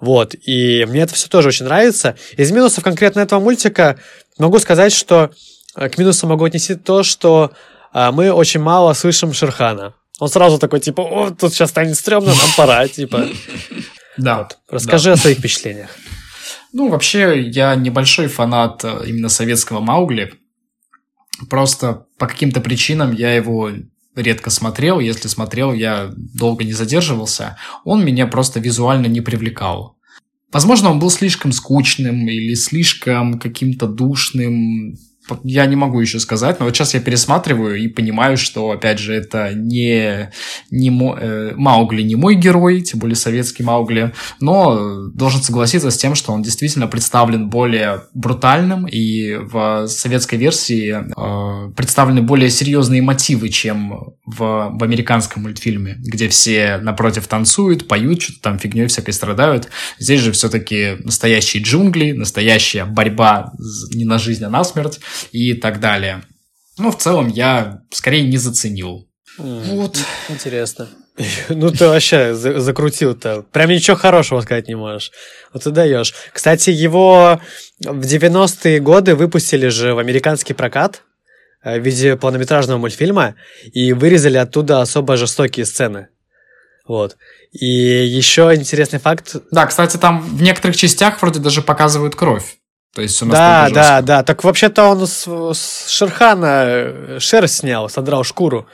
[0.00, 0.34] Вот.
[0.46, 2.16] И мне это все тоже очень нравится.
[2.36, 3.98] Из минусов конкретно этого мультика
[4.38, 5.30] могу сказать, что
[5.76, 7.50] э, к минусам могу отнести то, что
[7.92, 9.94] э, мы очень мало слышим Шерхана.
[10.20, 13.26] Он сразу такой, типа, о, тут сейчас станет стрёмно, нам пора, типа.
[14.22, 14.48] Да.
[14.68, 15.90] Расскажи о своих впечатлениях.
[16.72, 20.32] Ну, вообще, я небольшой фанат э, именно советского Маугли.
[21.50, 23.70] Просто по каким-то причинам я его
[24.14, 25.00] редко смотрел.
[25.00, 27.58] Если смотрел, я долго не задерживался.
[27.84, 29.96] Он меня просто визуально не привлекал.
[30.52, 34.96] Возможно, он был слишком скучным или слишком каким-то душным.
[35.44, 39.14] Я не могу еще сказать, но вот сейчас я пересматриваю и понимаю, что, опять же,
[39.14, 40.30] это не,
[40.70, 45.96] не мо, э, Маугли не мой герой, тем более советский Маугли, но должен согласиться с
[45.96, 53.02] тем, что он действительно представлен более брутальным, и в советской версии э, представлены более серьезные
[53.02, 59.14] мотивы, чем в, в американском мультфильме, где все напротив танцуют, поют, что-то там фигней всякой
[59.14, 59.68] страдают.
[59.98, 63.52] Здесь же все-таки настоящие джунгли, настоящая борьба
[63.92, 65.00] не на жизнь, а на смерть
[65.32, 66.22] и так далее.
[66.78, 69.08] Ну, в целом, я скорее не заценил.
[69.38, 69.98] Вот.
[70.28, 70.88] Интересно.
[71.48, 73.44] Ну, ты вообще закрутил-то.
[73.52, 75.12] Прям ничего хорошего сказать не можешь.
[75.52, 76.14] Вот ты даешь.
[76.32, 77.40] Кстати, его
[77.80, 81.02] в 90-е годы выпустили же в американский прокат
[81.62, 83.34] э, в виде полнометражного мультфильма
[83.72, 86.08] и вырезали оттуда особо жестокие сцены.
[86.86, 87.16] Вот.
[87.52, 89.36] И еще интересный факт.
[89.50, 92.56] Да, кстати, там в некоторых частях вроде даже показывают кровь.
[92.94, 94.22] То есть все Да, да, да.
[94.22, 98.66] Так вообще-то он с, с Шерхана э, шерсть снял, содрал шкуру.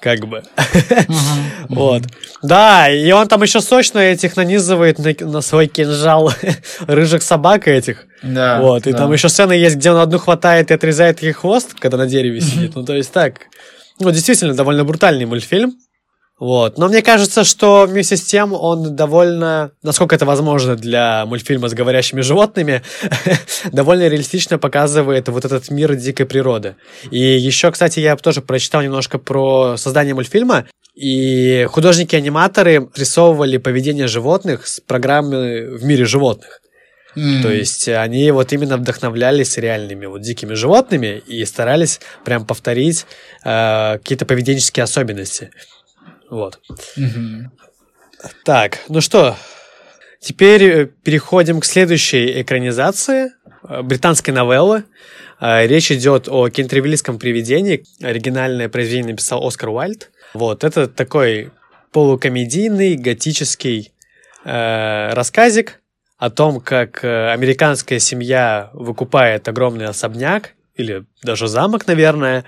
[0.00, 0.42] Как бы.
[1.68, 2.02] Вот.
[2.42, 6.32] Да, и он там еще сочно этих нанизывает на, на свой кинжал
[6.86, 8.06] рыжих собак этих.
[8.22, 8.60] Да.
[8.60, 8.86] Вот.
[8.86, 12.06] И там еще сцена есть, где он одну хватает и отрезает ей хвост, когда на
[12.06, 12.74] дереве сидит.
[12.74, 13.40] Ну, то есть так.
[13.98, 15.74] Ну, действительно, довольно брутальный мультфильм.
[16.38, 16.76] Вот.
[16.76, 21.74] Но мне кажется, что вместе с тем он довольно, насколько это возможно для мультфильма с
[21.74, 22.82] говорящими животными,
[23.72, 26.76] довольно реалистично показывает вот этот мир дикой природы.
[27.10, 30.66] И еще, кстати, я тоже прочитал немножко про создание мультфильма.
[30.94, 36.60] И художники-аниматоры рисовывали поведение животных с программы в мире животных.
[37.16, 37.42] Mm.
[37.42, 43.06] То есть они вот именно вдохновлялись реальными вот дикими животными и старались прям повторить
[43.42, 45.50] э, какие-то поведенческие особенности.
[46.30, 46.60] Вот.
[48.44, 49.36] Так, ну что,
[50.20, 53.32] теперь э, переходим к следующей экранизации
[53.68, 54.84] э, британской новеллы.
[55.40, 57.84] Э, речь идет о кентервиллском привидении.
[58.02, 60.10] Оригинальное произведение написал Оскар Уайльд.
[60.34, 61.50] Вот, это такой
[61.92, 63.92] полукомедийный готический
[64.44, 65.80] э, рассказик
[66.18, 72.44] о том, как американская семья выкупает огромный особняк, или даже замок, наверное,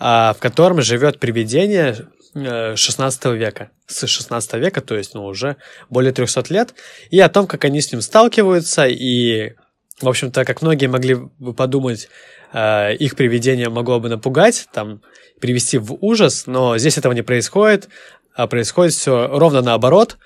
[0.00, 3.70] в котором живет привидение 16 э, века.
[3.86, 5.56] С 16 века, то есть, ну, уже
[5.90, 6.74] более 300 лет.
[7.10, 8.86] И о том, как они с ним сталкиваются.
[8.86, 9.52] И,
[10.00, 12.08] в общем-то, как многие могли бы подумать,
[12.52, 15.02] э, их привидение могло бы напугать, там,
[15.40, 17.88] привести в ужас, но здесь этого не происходит,
[18.34, 20.16] а происходит все ровно наоборот.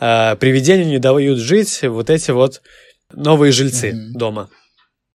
[0.00, 2.62] Э, привидению не дают жить вот эти вот
[3.12, 4.18] новые жильцы mm-hmm.
[4.18, 4.48] дома.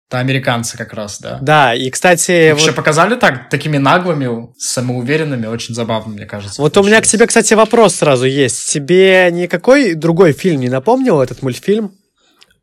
[0.09, 1.39] Это американцы как раз, да.
[1.43, 2.51] Да, и, кстати...
[2.51, 2.77] Вообще вот...
[2.77, 6.63] показали так, такими наглыми, самоуверенными, очень забавно, мне кажется.
[6.63, 6.87] Вот получилось.
[6.87, 8.71] у меня к тебе, кстати, вопрос сразу есть.
[8.71, 11.93] Тебе никакой другой фильм не напомнил этот мультфильм?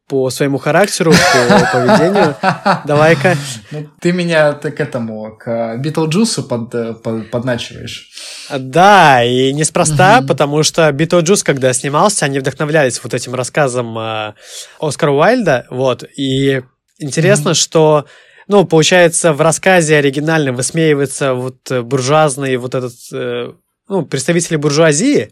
[0.08, 2.36] по своему характеру, по поведению.
[2.86, 3.36] Давай-ка.
[3.72, 8.12] Ну, ты меня к этому, к Битлджусу под, под, подначиваешь.
[8.56, 10.28] Да, и неспроста, угу.
[10.28, 14.34] потому что Битлджус, когда снимался, они вдохновлялись вот этим рассказом э,
[14.80, 16.62] Оскара Уайльда, вот, и
[17.00, 17.54] Интересно, mm-hmm.
[17.54, 18.06] что,
[18.48, 23.52] ну, получается, в рассказе оригинальном высмеивается вот э, буржуазный вот этот, э,
[23.90, 25.32] ну, представители буржуазии,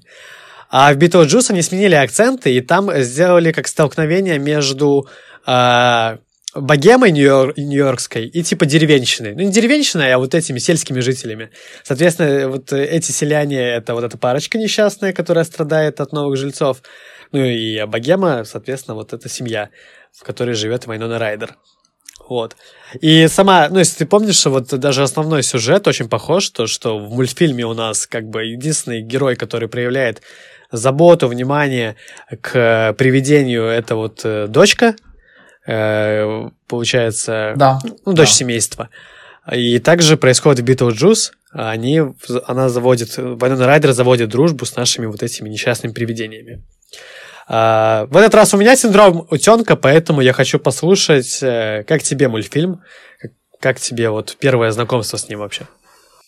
[0.69, 5.07] а в Битлджус они сменили акценты, и там сделали как столкновение между
[5.45, 6.17] э,
[6.55, 9.33] богемой нью-йорк, нью-йоркской и типа деревенщиной.
[9.33, 11.49] Ну, не деревенщиной, а вот этими сельскими жителями.
[11.83, 16.81] Соответственно, вот эти селяне— это вот эта парочка несчастная, которая страдает от новых жильцов.
[17.31, 19.69] Ну, и богема, соответственно, вот эта семья
[20.13, 21.57] в которой живет Вайнона Райдер.
[22.29, 22.55] Вот.
[23.01, 26.97] И сама, ну, если ты помнишь, что вот даже основной сюжет очень похож, то, что
[26.97, 30.21] в мультфильме у нас как бы единственный герой, который проявляет
[30.71, 31.95] заботу, внимание
[32.41, 34.95] к привидению, это вот э, дочка,
[35.67, 38.35] э, получается, да, ну, дочь да.
[38.35, 38.89] семейства.
[39.51, 42.01] И также происходит в Битлджус, они,
[42.47, 46.63] она заводит, Вайнона Райдер заводит дружбу с нашими вот этими несчастными привидениями.
[47.47, 52.27] А, в этот раз у меня синдром утенка, поэтому я хочу послушать, э, как тебе
[52.27, 52.81] мультфильм,
[53.59, 55.67] как тебе вот первое знакомство с ним вообще?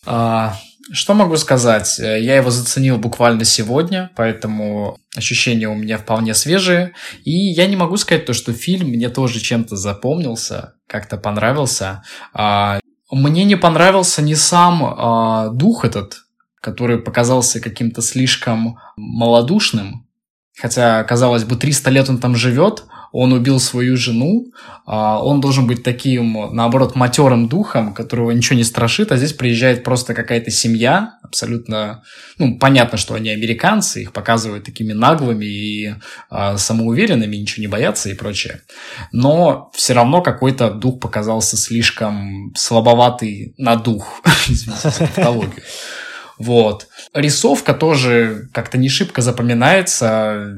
[0.05, 0.55] А,
[0.91, 1.99] что могу сказать?
[1.99, 6.93] Э, я его заценил буквально сегодня, поэтому ощущения у меня вполне свежие.
[7.23, 12.03] И я не могу сказать то, что фильм мне тоже чем-то запомнился, как-то понравился.
[12.33, 16.17] А, мне не понравился не сам а, дух этот,
[16.61, 20.04] который показался каким-то слишком малодушным,
[20.57, 22.85] Хотя, казалось бы, 300 лет он там живет,
[23.17, 24.51] он убил свою жену,
[24.85, 29.85] а, он должен быть таким, наоборот, матерым духом, которого ничего не страшит, а здесь приезжает
[29.85, 32.03] просто какая-то семья, абсолютно,
[32.37, 35.95] ну, понятно, что они американцы, их показывают такими наглыми и
[36.29, 38.63] э, самоуверенными, ничего не боятся и прочее.
[39.13, 45.63] Но все равно какой-то дух показался слишком слабоватый на дух, извините тавтологию.
[46.37, 46.87] Вот.
[47.13, 50.57] Рисовка тоже как-то не шибко запоминается.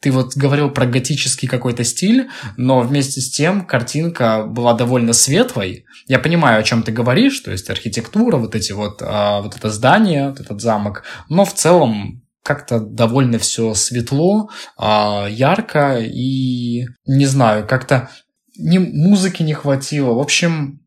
[0.00, 5.84] Ты вот говорил про готический какой-то стиль, но вместе с тем картинка была довольно светлой.
[6.06, 9.70] Я понимаю, о чем ты говоришь, то есть архитектура, вот эти вот, а, вот это
[9.70, 17.26] здание, вот этот замок, но в целом как-то довольно все светло, а, ярко и, не
[17.26, 18.10] знаю, как-то
[18.56, 20.14] ни музыки не хватило.
[20.14, 20.85] В общем,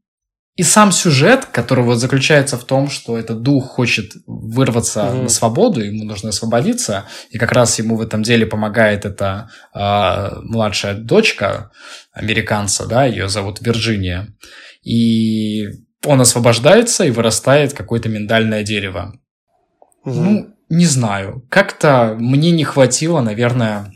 [0.60, 5.22] и сам сюжет, который вот заключается в том, что этот дух хочет вырваться mm-hmm.
[5.22, 10.42] на свободу, ему нужно освободиться, и как раз ему в этом деле помогает эта э,
[10.44, 11.72] младшая дочка
[12.12, 14.36] американца, да, ее зовут Вирджиния,
[14.84, 15.66] и
[16.06, 19.14] он освобождается и вырастает какое-то миндальное дерево.
[20.06, 20.12] Mm-hmm.
[20.14, 23.94] Ну, не знаю, как-то мне не хватило, наверное,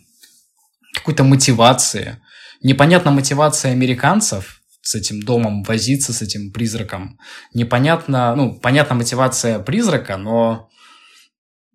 [0.96, 2.22] какой-то мотивации.
[2.62, 7.18] Непонятна мотивация американцев, с этим домом возиться, с этим призраком.
[7.54, 10.70] Непонятно, ну, понятна мотивация призрака, но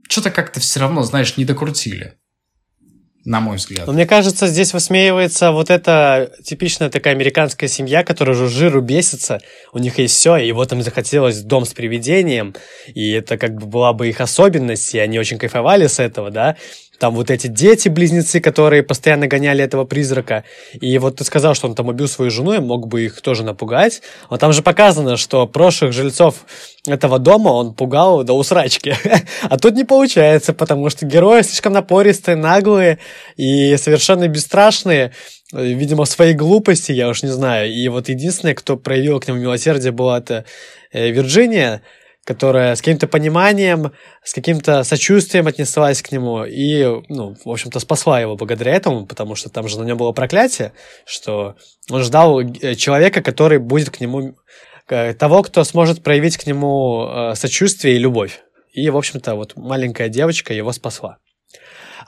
[0.08, 2.18] что-то как-то все равно, знаешь, не докрутили.
[3.24, 3.86] На мой взгляд.
[3.86, 9.40] Но мне кажется, здесь высмеивается вот эта типичная такая американская семья, которая уже жиру бесится,
[9.72, 12.54] у них есть все, и вот им захотелось дом с привидением,
[12.86, 16.56] и это как бы была бы их особенность, и они очень кайфовали с этого, да,
[16.98, 20.44] там вот эти дети-близнецы, которые постоянно гоняли этого призрака.
[20.72, 23.44] И вот ты сказал, что он там убил свою жену, и мог бы их тоже
[23.44, 24.02] напугать.
[24.30, 26.44] Но там же показано, что прошлых жильцов
[26.86, 28.94] этого дома он пугал до усрачки.
[29.42, 32.98] а тут не получается, потому что герои слишком напористые, наглые
[33.36, 35.12] и совершенно бесстрашные.
[35.52, 37.72] Видимо, в своей глупости, я уж не знаю.
[37.72, 40.44] И вот единственное, кто проявил к нему милосердие, была это
[40.92, 41.80] э, Вирджиния,
[42.28, 48.20] которая с каким-то пониманием, с каким-то сочувствием отнеслась к нему и, ну, в общем-то, спасла
[48.20, 50.74] его благодаря этому, потому что там же на нем было проклятие,
[51.06, 51.56] что
[51.90, 54.36] он ждал э, человека, который будет к нему,
[54.86, 58.40] того, кто сможет проявить к нему э, сочувствие и любовь.
[58.74, 61.16] И, в общем-то, вот маленькая девочка его спасла.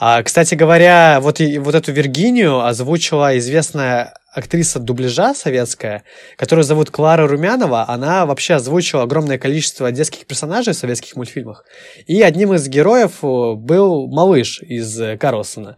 [0.02, 6.04] А, кстати говоря, вот, и, вот эту Виргинию озвучила известная актриса дубляжа советская,
[6.38, 11.66] которую зовут Клара Румянова, она вообще озвучила огромное количество детских персонажей в советских мультфильмах.
[12.06, 15.76] И одним из героев э, был малыш из э, Карлсона.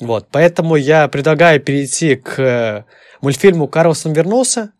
[0.00, 2.84] Вот, поэтому я предлагаю перейти к э,
[3.20, 4.72] мультфильму «Карлсон вернулся»,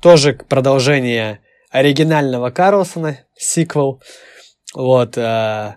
[0.00, 1.38] тоже к продолжению
[1.70, 4.02] оригинального Карлсона, сиквел.
[4.74, 5.16] Вот.
[5.16, 5.76] Э...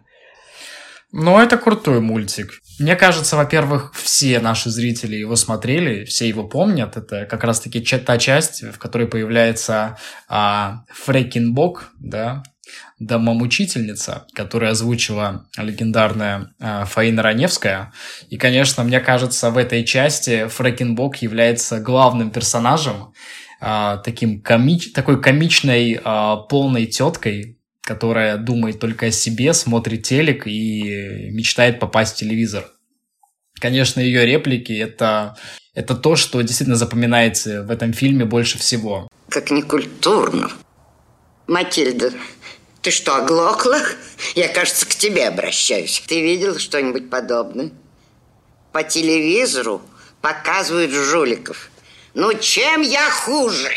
[1.17, 2.59] Ну, это крутой мультик.
[2.77, 6.97] Мне кажется, во-первых, все наши зрители его смотрели, все его помнят.
[6.97, 9.97] Это как раз-таки та часть, в которой появляется
[10.27, 12.43] а, Фрекинбок, да,
[12.99, 17.93] домомучительница, которая озвучила легендарная а, Фаина Раневская.
[18.29, 23.13] И, конечно, мне кажется, в этой части Фрекинбок является главным персонажем,
[23.61, 24.91] а, таким комич...
[24.91, 32.15] такой комичной а, полной теткой, которая думает только о себе, смотрит телек и мечтает попасть
[32.15, 32.65] в телевизор.
[33.59, 35.37] Конечно, ее реплики это,
[35.73, 39.07] это то, что действительно запоминается в этом фильме больше всего.
[39.29, 40.51] Как некультурно.
[41.47, 42.11] Матильда,
[42.81, 43.77] ты что, оглохла?
[44.33, 46.03] Я, кажется, к тебе обращаюсь.
[46.07, 47.71] Ты видел что-нибудь подобное?
[48.73, 49.81] По телевизору
[50.21, 51.69] показывают жуликов.
[52.15, 53.69] Ну, чем я хуже?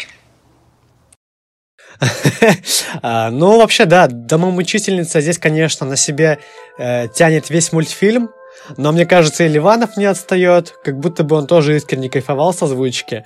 [3.02, 6.38] А, ну, вообще, да, домомучительница здесь, конечно, на себе
[6.78, 8.30] э, тянет весь мультфильм,
[8.76, 12.62] но мне кажется, и Ливанов не отстает, как будто бы он тоже искренне кайфовал с
[12.62, 13.24] озвучки.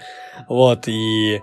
[0.48, 1.40] Вот, и...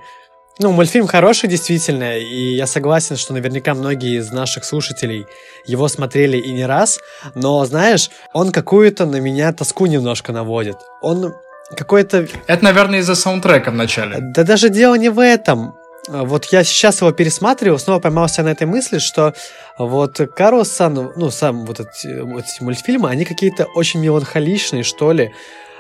[0.62, 5.26] Ну, мультфильм хороший, действительно, и я согласен, что наверняка многие из наших слушателей
[5.66, 7.00] его смотрели и не раз,
[7.34, 10.76] но, знаешь, он какую-то на меня тоску немножко наводит.
[11.02, 11.34] Он
[11.78, 12.28] какой-то...
[12.48, 14.18] Это, наверное, из-за саундтрека в начале.
[14.20, 15.76] Да даже дело не в этом.
[16.12, 19.34] А, вот я сейчас его пересматривал, снова поймался на этой мысли, что
[19.78, 25.32] вот Карлсон, ну, сам вот эти, вот эти мультфильмы, они какие-то очень меланхоличные, что ли.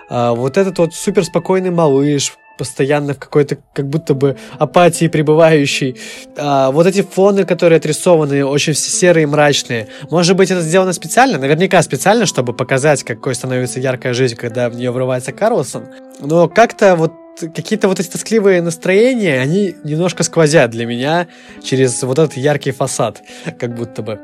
[0.09, 5.97] А вот этот вот супер спокойный малыш, постоянно в какой-то как будто бы апатии пребывающий.
[6.37, 9.87] А, вот эти фоны, которые отрисованы, очень все серые и мрачные.
[10.11, 11.37] Может быть, это сделано специально?
[11.37, 15.85] Наверняка специально, чтобы показать, какой становится яркая жизнь, когда в нее врывается Карлсон.
[16.19, 21.27] Но как-то вот какие-то вот эти тоскливые настроения, они немножко сквозят для меня
[21.63, 23.21] через вот этот яркий фасад,
[23.59, 24.19] как будто бы.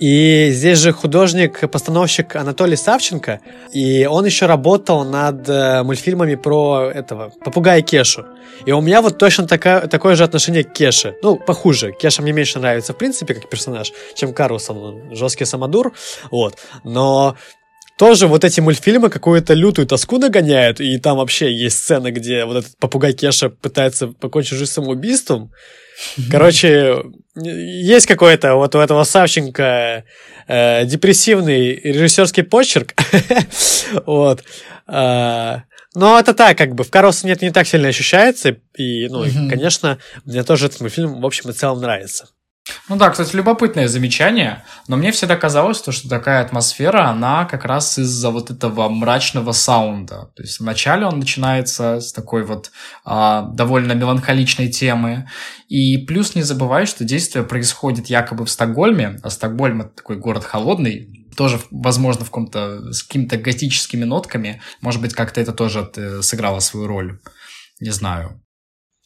[0.00, 3.40] И здесь же художник-постановщик Анатолий Савченко,
[3.72, 8.26] и он еще работал над э, мультфильмами про этого попугая Кешу.
[8.66, 11.14] И у меня вот точно такая, такое же отношение к Кеше.
[11.22, 11.92] Ну, похуже.
[11.92, 14.78] Кеша мне меньше нравится, в принципе, как персонаж, чем Карлсон.
[14.78, 15.92] Он жесткий самодур.
[16.30, 16.58] Вот.
[16.84, 17.36] Но
[17.98, 22.58] тоже вот эти мультфильмы какую-то лютую тоску нагоняют, и там вообще есть сцена, где вот
[22.58, 25.52] этот попугай Кеша пытается покончить жизнь самоубийством.
[26.30, 27.02] Короче,
[27.34, 30.04] есть какой-то вот у этого Савченко
[30.46, 32.94] э, депрессивный режиссерский почерк.
[34.06, 34.44] вот.
[34.86, 39.24] А, но это так, как бы, в Карлсоне это не так сильно ощущается, и, ну,
[39.24, 42.28] и, конечно, мне тоже этот мультфильм, в общем и целом, нравится.
[42.88, 47.64] Ну да, кстати, любопытное замечание, но мне всегда казалось, то, что такая атмосфера, она как
[47.64, 50.30] раз из-за вот этого мрачного саунда.
[50.34, 52.70] То есть вначале он начинается с такой вот
[53.04, 55.28] а, довольно меланхоличной темы,
[55.68, 60.44] и плюс не забывай, что действие происходит якобы в Стокгольме, а Стокгольм это такой город
[60.44, 64.60] холодный, тоже, возможно, в каком-то, с какими-то готическими нотками.
[64.80, 67.20] Может быть, как-то это тоже э, сыграло свою роль.
[67.80, 68.42] Не знаю.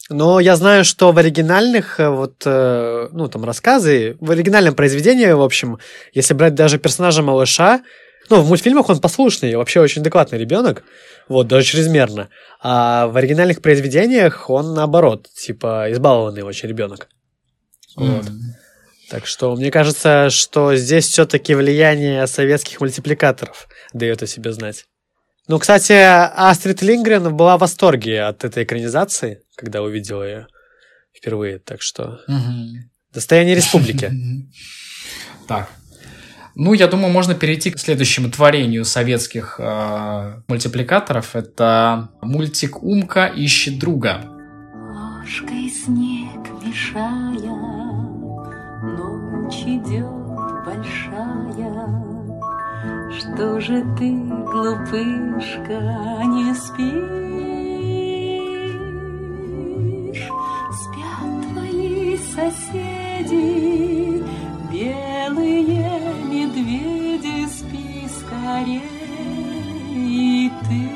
[0.09, 5.31] Но я знаю, что в оригинальных э, вот, э, ну, там, рассказы, в оригинальном произведении,
[5.31, 5.79] в общем,
[6.13, 7.81] если брать даже персонажа малыша,
[8.29, 10.83] ну, в мультфильмах он послушный, вообще очень адекватный ребенок,
[11.29, 12.29] вот, даже чрезмерно.
[12.61, 17.07] А в оригинальных произведениях он, наоборот, типа, избалованный очень ребенок.
[17.95, 18.25] Вот.
[19.09, 24.85] Так что мне кажется, что здесь все-таки влияние советских мультипликаторов дает о себе знать.
[25.47, 30.47] Ну, кстати, Астрид Лингрен была в восторге от этой экранизации, когда увидела ее
[31.15, 31.59] впервые.
[31.59, 32.21] Так что
[33.11, 34.11] достояние республики.
[35.45, 35.69] Так.
[36.55, 41.35] Ну, я думаю, можно перейти к следующему творению советских э, мультипликаторов.
[41.35, 44.23] Это мультик «Умка ищет друга».
[44.73, 47.33] Ложкой снег мешая,
[48.83, 50.07] ночь идет
[50.65, 51.43] большая,
[53.17, 55.79] что же ты, глупышка,
[56.25, 57.32] не спишь?
[60.13, 63.33] Спят твои соседи,
[64.71, 68.81] белые медведи, спи скорее,
[69.95, 70.89] и ты.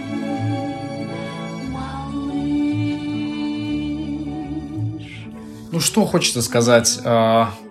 [5.72, 7.00] Ну, что хочется сказать.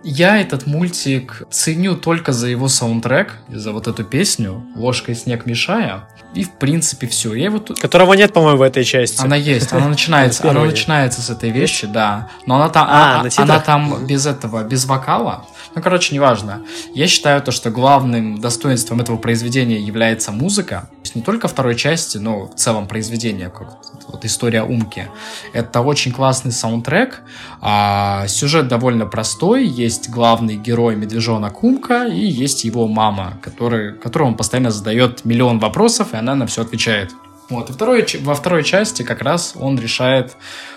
[0.07, 5.47] А, Я этот мультик ценю только за его саундтрек, за вот эту песню «Ложкой снег
[5.47, 6.09] мешая».
[6.35, 7.33] И, в принципе, все.
[7.35, 7.81] Я его тут...
[7.81, 9.23] Которого нет, по-моему, в этой части.
[9.23, 12.29] Она есть, она начинается, она начинается с этой вещи, да.
[12.47, 13.49] Но она там, А, а- на титрах?
[13.49, 15.47] она там без этого, без вокала.
[15.75, 16.63] Ну, короче, неважно.
[16.95, 20.89] Я считаю то, что главным достоинством этого произведения является музыка.
[20.91, 25.09] То есть не только второй части, но в целом произведения, как вот, вот история Умки.
[25.55, 27.23] Это очень классный саундтрек.
[27.63, 29.67] А, сюжет довольно простой.
[29.67, 35.59] Есть главный герой медвежонок Умка и есть его мама, который, которой он постоянно задает миллион
[35.59, 37.13] вопросов, и она на все отвечает.
[37.49, 37.71] Вот.
[37.71, 40.37] И второй, во второй части как раз он решает,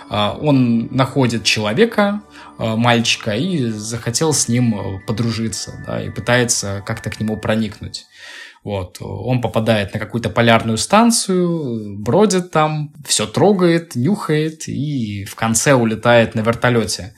[0.10, 2.22] а, он находит человека,
[2.58, 8.06] а, мальчика, и захотел с ним э, подружиться, да, и пытается как-то к нему проникнуть.
[8.64, 8.98] Вот.
[9.00, 16.36] Он попадает на какую-то полярную станцию, бродит там, все трогает, нюхает и в конце улетает
[16.36, 17.16] на вертолете.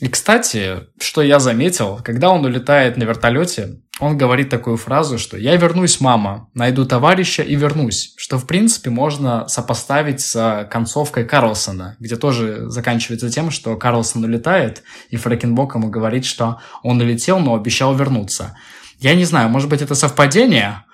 [0.00, 5.38] И, кстати, что я заметил, когда он улетает на вертолете, он говорит такую фразу, что
[5.38, 11.96] «я вернусь, мама, найду товарища и вернусь», что, в принципе, можно сопоставить с концовкой Карлсона,
[11.98, 17.54] где тоже заканчивается тем, что Карлсон улетает, и Фрэкенбок ему говорит, что он улетел, но
[17.54, 18.54] обещал вернуться.
[18.98, 20.84] Я не знаю, может быть, это совпадение,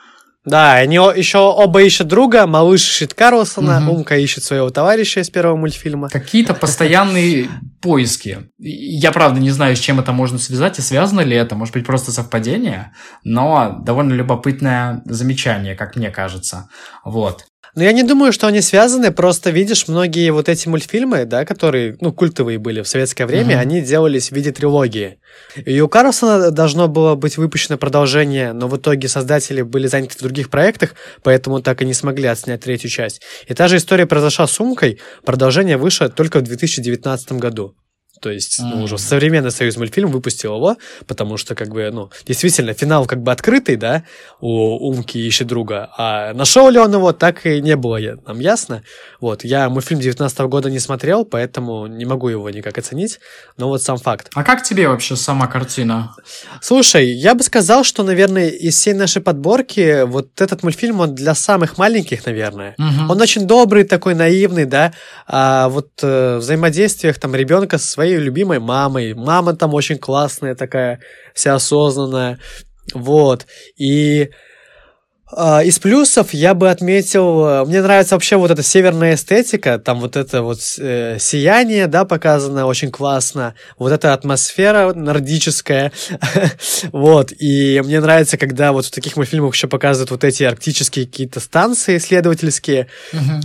[0.45, 5.57] Да, они еще оба ищут друга, малыш ищет Карлсона, Умка ищет своего товарища из первого
[5.57, 6.09] мультфильма.
[6.09, 7.49] Какие-то постоянные
[7.81, 8.51] поиски.
[8.59, 11.55] Я, правда, не знаю, с чем это можно связать и связано ли это.
[11.55, 16.69] Может быть, просто совпадение, но довольно любопытное замечание, как мне кажется.
[17.05, 17.45] Вот.
[17.75, 21.97] Но я не думаю, что они связаны, просто видишь, многие вот эти мультфильмы, да, которые,
[22.01, 25.19] ну, культовые были в советское время, они делались в виде трилогии.
[25.57, 30.23] И у Карлсона должно было быть выпущено продолжение, но в итоге создатели были заняты в
[30.23, 33.23] других проектах, поэтому так и не смогли отснять третью часть.
[33.47, 37.75] И та же история произошла с Сумкой, продолжение вышло только в 2019 году.
[38.23, 40.77] То есть, ну, уже современный союз мультфильм выпустил его,
[41.09, 44.05] потому что, как бы, ну, действительно, финал как бы открытый, да,
[44.41, 48.85] у Умки ищет друга, а нашел ли он его, так и не было нам ясно.
[49.21, 53.19] Вот, я мультфильм 19 года не смотрел, поэтому не могу его никак оценить,
[53.57, 54.31] но вот сам факт.
[54.35, 56.15] А как тебе вообще сама картина?
[56.61, 61.35] Слушай, я бы сказал, что, наверное, из всей нашей подборки вот этот мультфильм, он для
[61.35, 62.77] самых маленьких, наверное.
[62.79, 63.11] Мгм.
[63.11, 64.93] Он очень добрый, такой наивный, да,
[65.27, 69.15] а вот э, взаимодействиях там ребенка со своей своей любимой мамой.
[69.15, 71.01] Мама там очень классная такая,
[71.35, 72.39] вся осознанная.
[72.95, 73.47] Вот.
[73.77, 74.31] И
[75.35, 80.17] а, Из плюсов я бы отметил, мне нравится вообще вот эта северная эстетика, там вот
[80.17, 85.91] это вот э, сияние, да, показано очень классно, вот эта атмосфера нордическая,
[86.93, 91.41] вот, и мне нравится, когда вот в таких мультфильмах еще показывают вот эти арктические какие-то
[91.41, 92.89] станции исследовательские,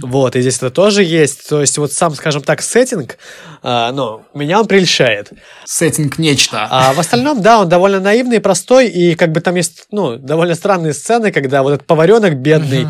[0.01, 3.17] вот, и здесь это тоже есть, то есть вот сам, скажем так, сеттинг,
[3.63, 5.31] а, ну, меня он прельщает.
[5.65, 6.67] Сеттинг нечто.
[6.69, 10.55] А в остальном, да, он довольно наивный, простой, и как бы там есть, ну, довольно
[10.55, 12.87] странные сцены, когда вот этот поваренок бедный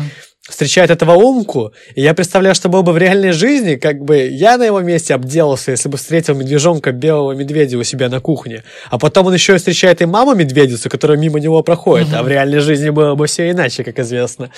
[0.48, 4.56] встречает этого умку, и я представляю, что было бы в реальной жизни, как бы я
[4.56, 8.98] на его месте обделался, если бы встретил медвежонка белого медведя у себя на кухне, а
[8.98, 12.60] потом он еще и встречает и маму медведицу, которая мимо него проходит, а в реальной
[12.60, 14.50] жизни было бы все иначе, как известно.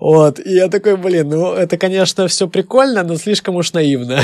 [0.00, 4.20] Вот, и я такой, блин, ну, это, конечно, все прикольно, но слишком уж наивно.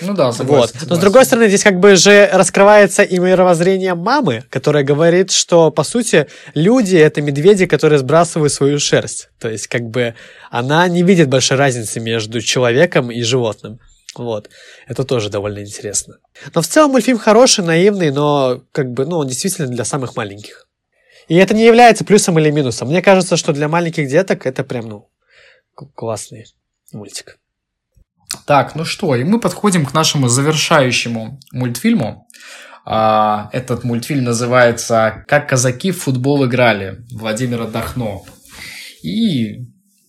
[0.00, 0.36] Ну да, Вот.
[0.36, 0.74] согласен.
[0.88, 5.70] Но с другой стороны, здесь как бы же раскрывается и мировоззрение мамы, которая говорит, что,
[5.70, 9.28] по сути, люди— это медведи, которые сбрасывают свою шерсть.
[9.38, 10.14] То есть, как бы,
[10.58, 13.78] она не видит большой разницы между человеком и животным.
[14.14, 14.48] Вот.
[14.86, 16.16] Это тоже довольно интересно.
[16.54, 20.66] Но в целом мультфильм хороший, наивный, но как бы, ну, он действительно для самых маленьких.
[21.28, 22.88] И это не является плюсом или минусом.
[22.88, 25.10] Мне кажется, что для маленьких деток это прям, ну,
[25.94, 26.46] классный
[26.92, 27.38] мультик.
[28.46, 32.26] Так, ну что, и мы подходим к нашему завершающему мультфильму.
[32.86, 38.22] А, этот мультфильм называется «Как казаки в футбол играли» Владимира Дахно.
[39.02, 39.66] И,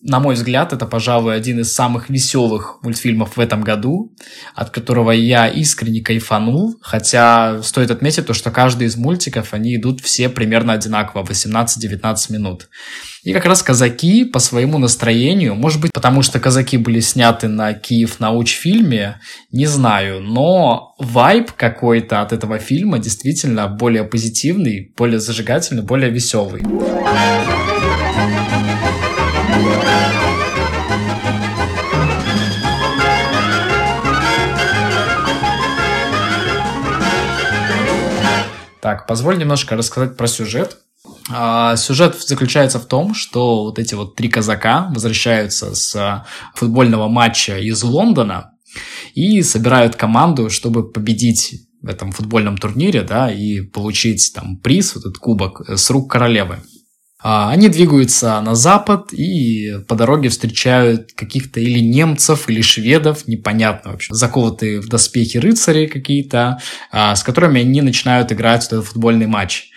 [0.08, 4.16] на мой взгляд, это, пожалуй, один из самых веселых мультфильмов в этом году,
[4.55, 9.99] от которого я искренне кайфанул, хотя стоит отметить то, что каждый из мультиков, они идут
[9.99, 12.70] все примерно одинаково, 18-19 минут.
[13.24, 17.74] И как раз казаки по своему настроению, может быть, потому что казаки были сняты на
[17.74, 19.20] Киев научфильме,
[19.51, 26.64] не знаю, но вайб какой-то от этого фильма действительно более позитивный, более зажигательный, более веселый.
[38.88, 40.78] Так, позволь немножко рассказать про сюжет.
[41.30, 46.26] А, Сюжет заключается в том, что вот эти вот три казака возвращаются с а,
[46.56, 48.52] футбольного матча из Лондона
[49.14, 55.02] и собирают команду, чтобы победить в этом футбольном турнире, да, и получить там приз, вот
[55.02, 56.60] этот кубок, э, с рук королевы.
[57.20, 63.91] А, Они двигаются на запад и по дороге встречают каких-то или немцев, или шведов, непонятно
[63.91, 66.59] вообще, заколотые в доспехи рыцари какие-то,
[66.91, 69.72] а, с которыми они начинают играть в этот футбольный матч.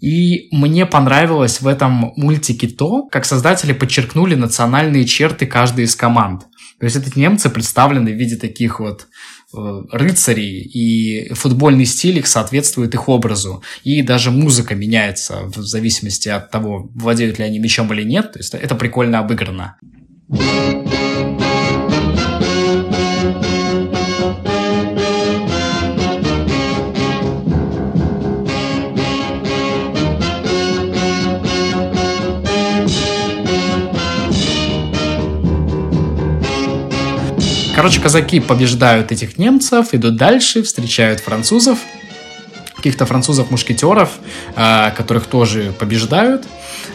[0.00, 6.42] И мне понравилось в этом мультике то, как создатели подчеркнули национальные черты каждой из команд.
[6.78, 9.06] То есть эти немцы представлены в виде таких вот
[9.54, 13.62] э, рыцарей, и футбольный стиль их соответствует их образу.
[13.84, 18.32] И даже музыка меняется в зависимости от того, владеют ли они мечом или нет.
[18.32, 19.76] То есть это прикольно обыграно.
[37.76, 41.78] Короче, казаки побеждают этих немцев, идут дальше, встречают французов,
[42.74, 44.12] каких-то французов-мушкетеров,
[44.54, 46.46] а, которых тоже побеждают,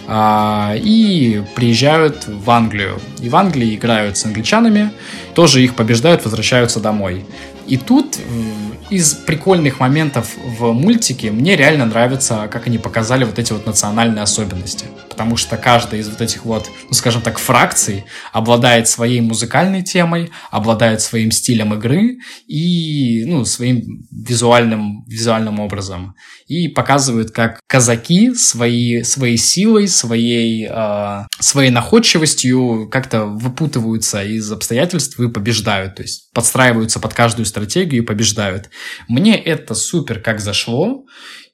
[0.08, 3.00] а, и приезжают в Англию.
[3.22, 4.90] И в Англии играют с англичанами,
[5.36, 7.26] тоже их побеждают, возвращаются домой.
[7.68, 13.38] И тут м, из прикольных моментов в мультике мне реально нравится, как они показали вот
[13.38, 14.86] эти вот национальные особенности.
[15.12, 20.32] Потому что каждая из вот этих вот, ну скажем так, фракций обладает своей музыкальной темой,
[20.52, 26.16] обладает своим стилем игры и, ну, своим визуальным, визуальным образом.
[26.48, 35.20] И показывают, как казаки свои, своей силой, своей, э, своей находчивостью как-то выпутываются из обстоятельств
[35.20, 35.96] и побеждают.
[35.96, 38.70] То есть подстраиваются под каждую стратегию и побеждают.
[39.10, 41.06] Мне это супер как зашло,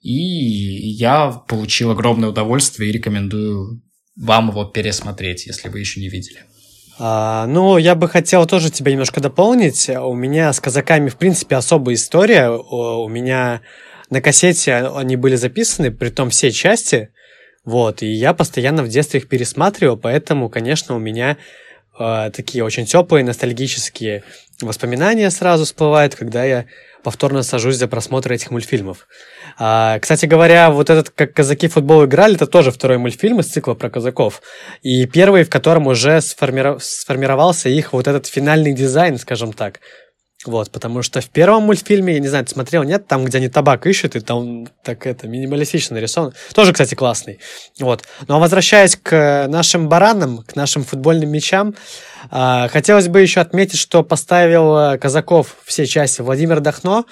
[0.01, 3.81] и я получил огромное удовольствие и рекомендую
[4.15, 6.39] вам его пересмотреть, если вы еще не видели.
[6.99, 9.89] А, ну, я бы хотел тоже тебя немножко дополнить.
[9.89, 12.49] У меня с казаками, в принципе, особая история.
[12.49, 13.61] У меня
[14.09, 17.09] на кассете они были записаны, при том все части.
[17.65, 21.35] Вот, и я постоянно в детстве их пересматривал, поэтому, конечно, у меня
[21.99, 24.23] э, такие очень теплые, ностальгические
[24.61, 26.65] воспоминания сразу всплывают, когда я
[27.03, 29.07] повторно сажусь за просмотр этих мультфильмов.
[29.59, 33.73] А, кстати говоря, вот этот «Как казаки футбол играли» это тоже второй мультфильм из цикла
[33.73, 34.41] про казаков.
[34.83, 39.79] И первый, в котором уже сформира- сформировался их вот этот финальный дизайн, скажем так.
[40.45, 43.49] Вот, потому что в первом мультфильме, я не знаю, ты смотрел, нет, там, где они
[43.49, 46.33] табак ищут, и там так это минималистично нарисован.
[46.53, 47.39] Тоже, кстати, классный.
[47.79, 48.03] Вот.
[48.27, 51.73] Ну а возвращаясь к нашим баранам, к нашим футбольным мячам,
[52.29, 57.05] а, хотелось бы еще отметить, что поставил э, Казаков все части Владимир Дахно.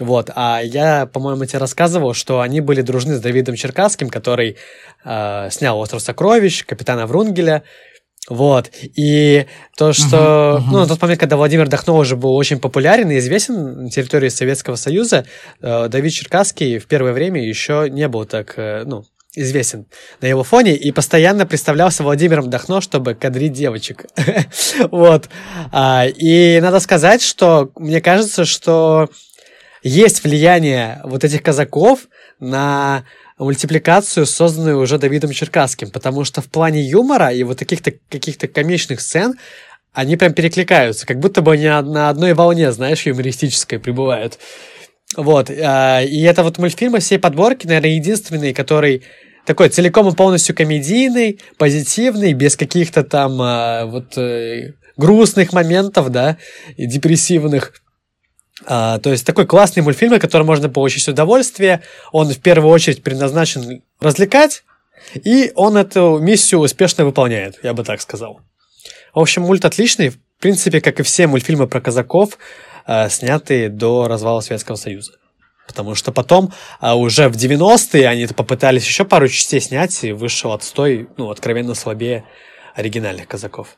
[0.00, 4.56] Вот, а я, по-моему, тебе рассказывал, что они были дружны с Давидом Черкасским, который
[5.04, 7.62] э, снял «Остров сокровищ», «Капитана Врунгеля»,
[8.28, 8.70] вот.
[8.96, 10.16] И то, что...
[10.16, 10.70] Uh-huh, uh-huh.
[10.70, 14.28] Ну, на тот момент, когда Владимир Дахно уже был очень популярен и известен на территории
[14.28, 15.26] Советского Союза,
[15.60, 19.86] э, Давид Черкасский в первое время еще не был так, э, ну, известен
[20.20, 24.06] на его фоне и постоянно представлялся Владимиром Дахно, чтобы кадрить девочек.
[24.90, 25.28] вот.
[25.72, 29.08] А, и надо сказать, что мне кажется, что
[29.82, 32.08] есть влияние вот этих казаков
[32.40, 33.04] на
[33.38, 39.00] мультипликацию, созданную уже Давидом Черкасским, потому что в плане юмора и вот каких-то каких-то комичных
[39.00, 39.34] сцен
[39.92, 44.38] они прям перекликаются, как будто бы они на одной волне, знаешь, юмористической пребывают.
[45.16, 49.02] Вот, а, и это вот мультфильм всей подборки, наверное, единственный, который
[49.44, 56.38] такой целиком и полностью комедийный, позитивный, без каких-то там а, вот э, грустных моментов, да,
[56.76, 57.74] и депрессивных.
[58.66, 61.82] А, то есть такой классный мультфильм, от которого можно получить удовольствие.
[62.12, 64.64] Он в первую очередь предназначен развлекать,
[65.14, 68.40] и он эту миссию успешно выполняет, я бы так сказал.
[69.14, 70.10] В общем, мульт отличный.
[70.10, 72.38] В принципе, как и все мультфильмы про казаков,
[72.86, 75.12] э, снятые до развала Советского Союза.
[75.68, 80.52] Потому что потом, а уже в 90-е, они попытались еще пару частей снять, и вышел
[80.52, 82.24] отстой, ну, откровенно слабее
[82.74, 83.76] оригинальных казаков.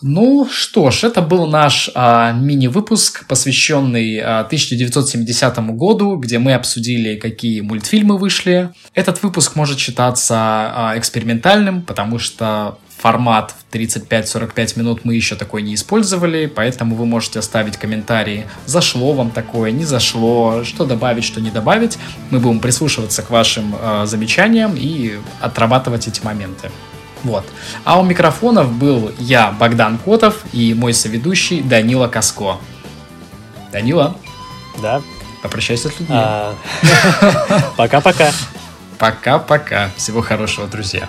[0.00, 7.16] Ну что ж, это был наш а, мини-выпуск, посвященный а, 1970 году, где мы обсудили,
[7.16, 8.70] какие мультфильмы вышли.
[8.94, 15.62] Этот выпуск может считаться а, экспериментальным, потому что формат в 35-45 минут мы еще такой
[15.62, 21.40] не использовали, поэтому вы можете оставить комментарии, зашло вам такое, не зашло, что добавить, что
[21.40, 21.98] не добавить.
[22.30, 26.70] Мы будем прислушиваться к вашим э, замечаниям и отрабатывать эти моменты.
[27.24, 27.44] Вот.
[27.84, 32.58] А у микрофонов был я, Богдан Котов, и мой соведущий Данила Каско.
[33.72, 34.16] Данила?
[34.80, 35.02] Да.
[35.42, 36.16] Попрощайся с людьми.
[36.18, 36.54] А,
[37.76, 38.30] Пока-пока.
[38.98, 39.90] Пока-пока.
[39.96, 41.08] Всего хорошего, друзья.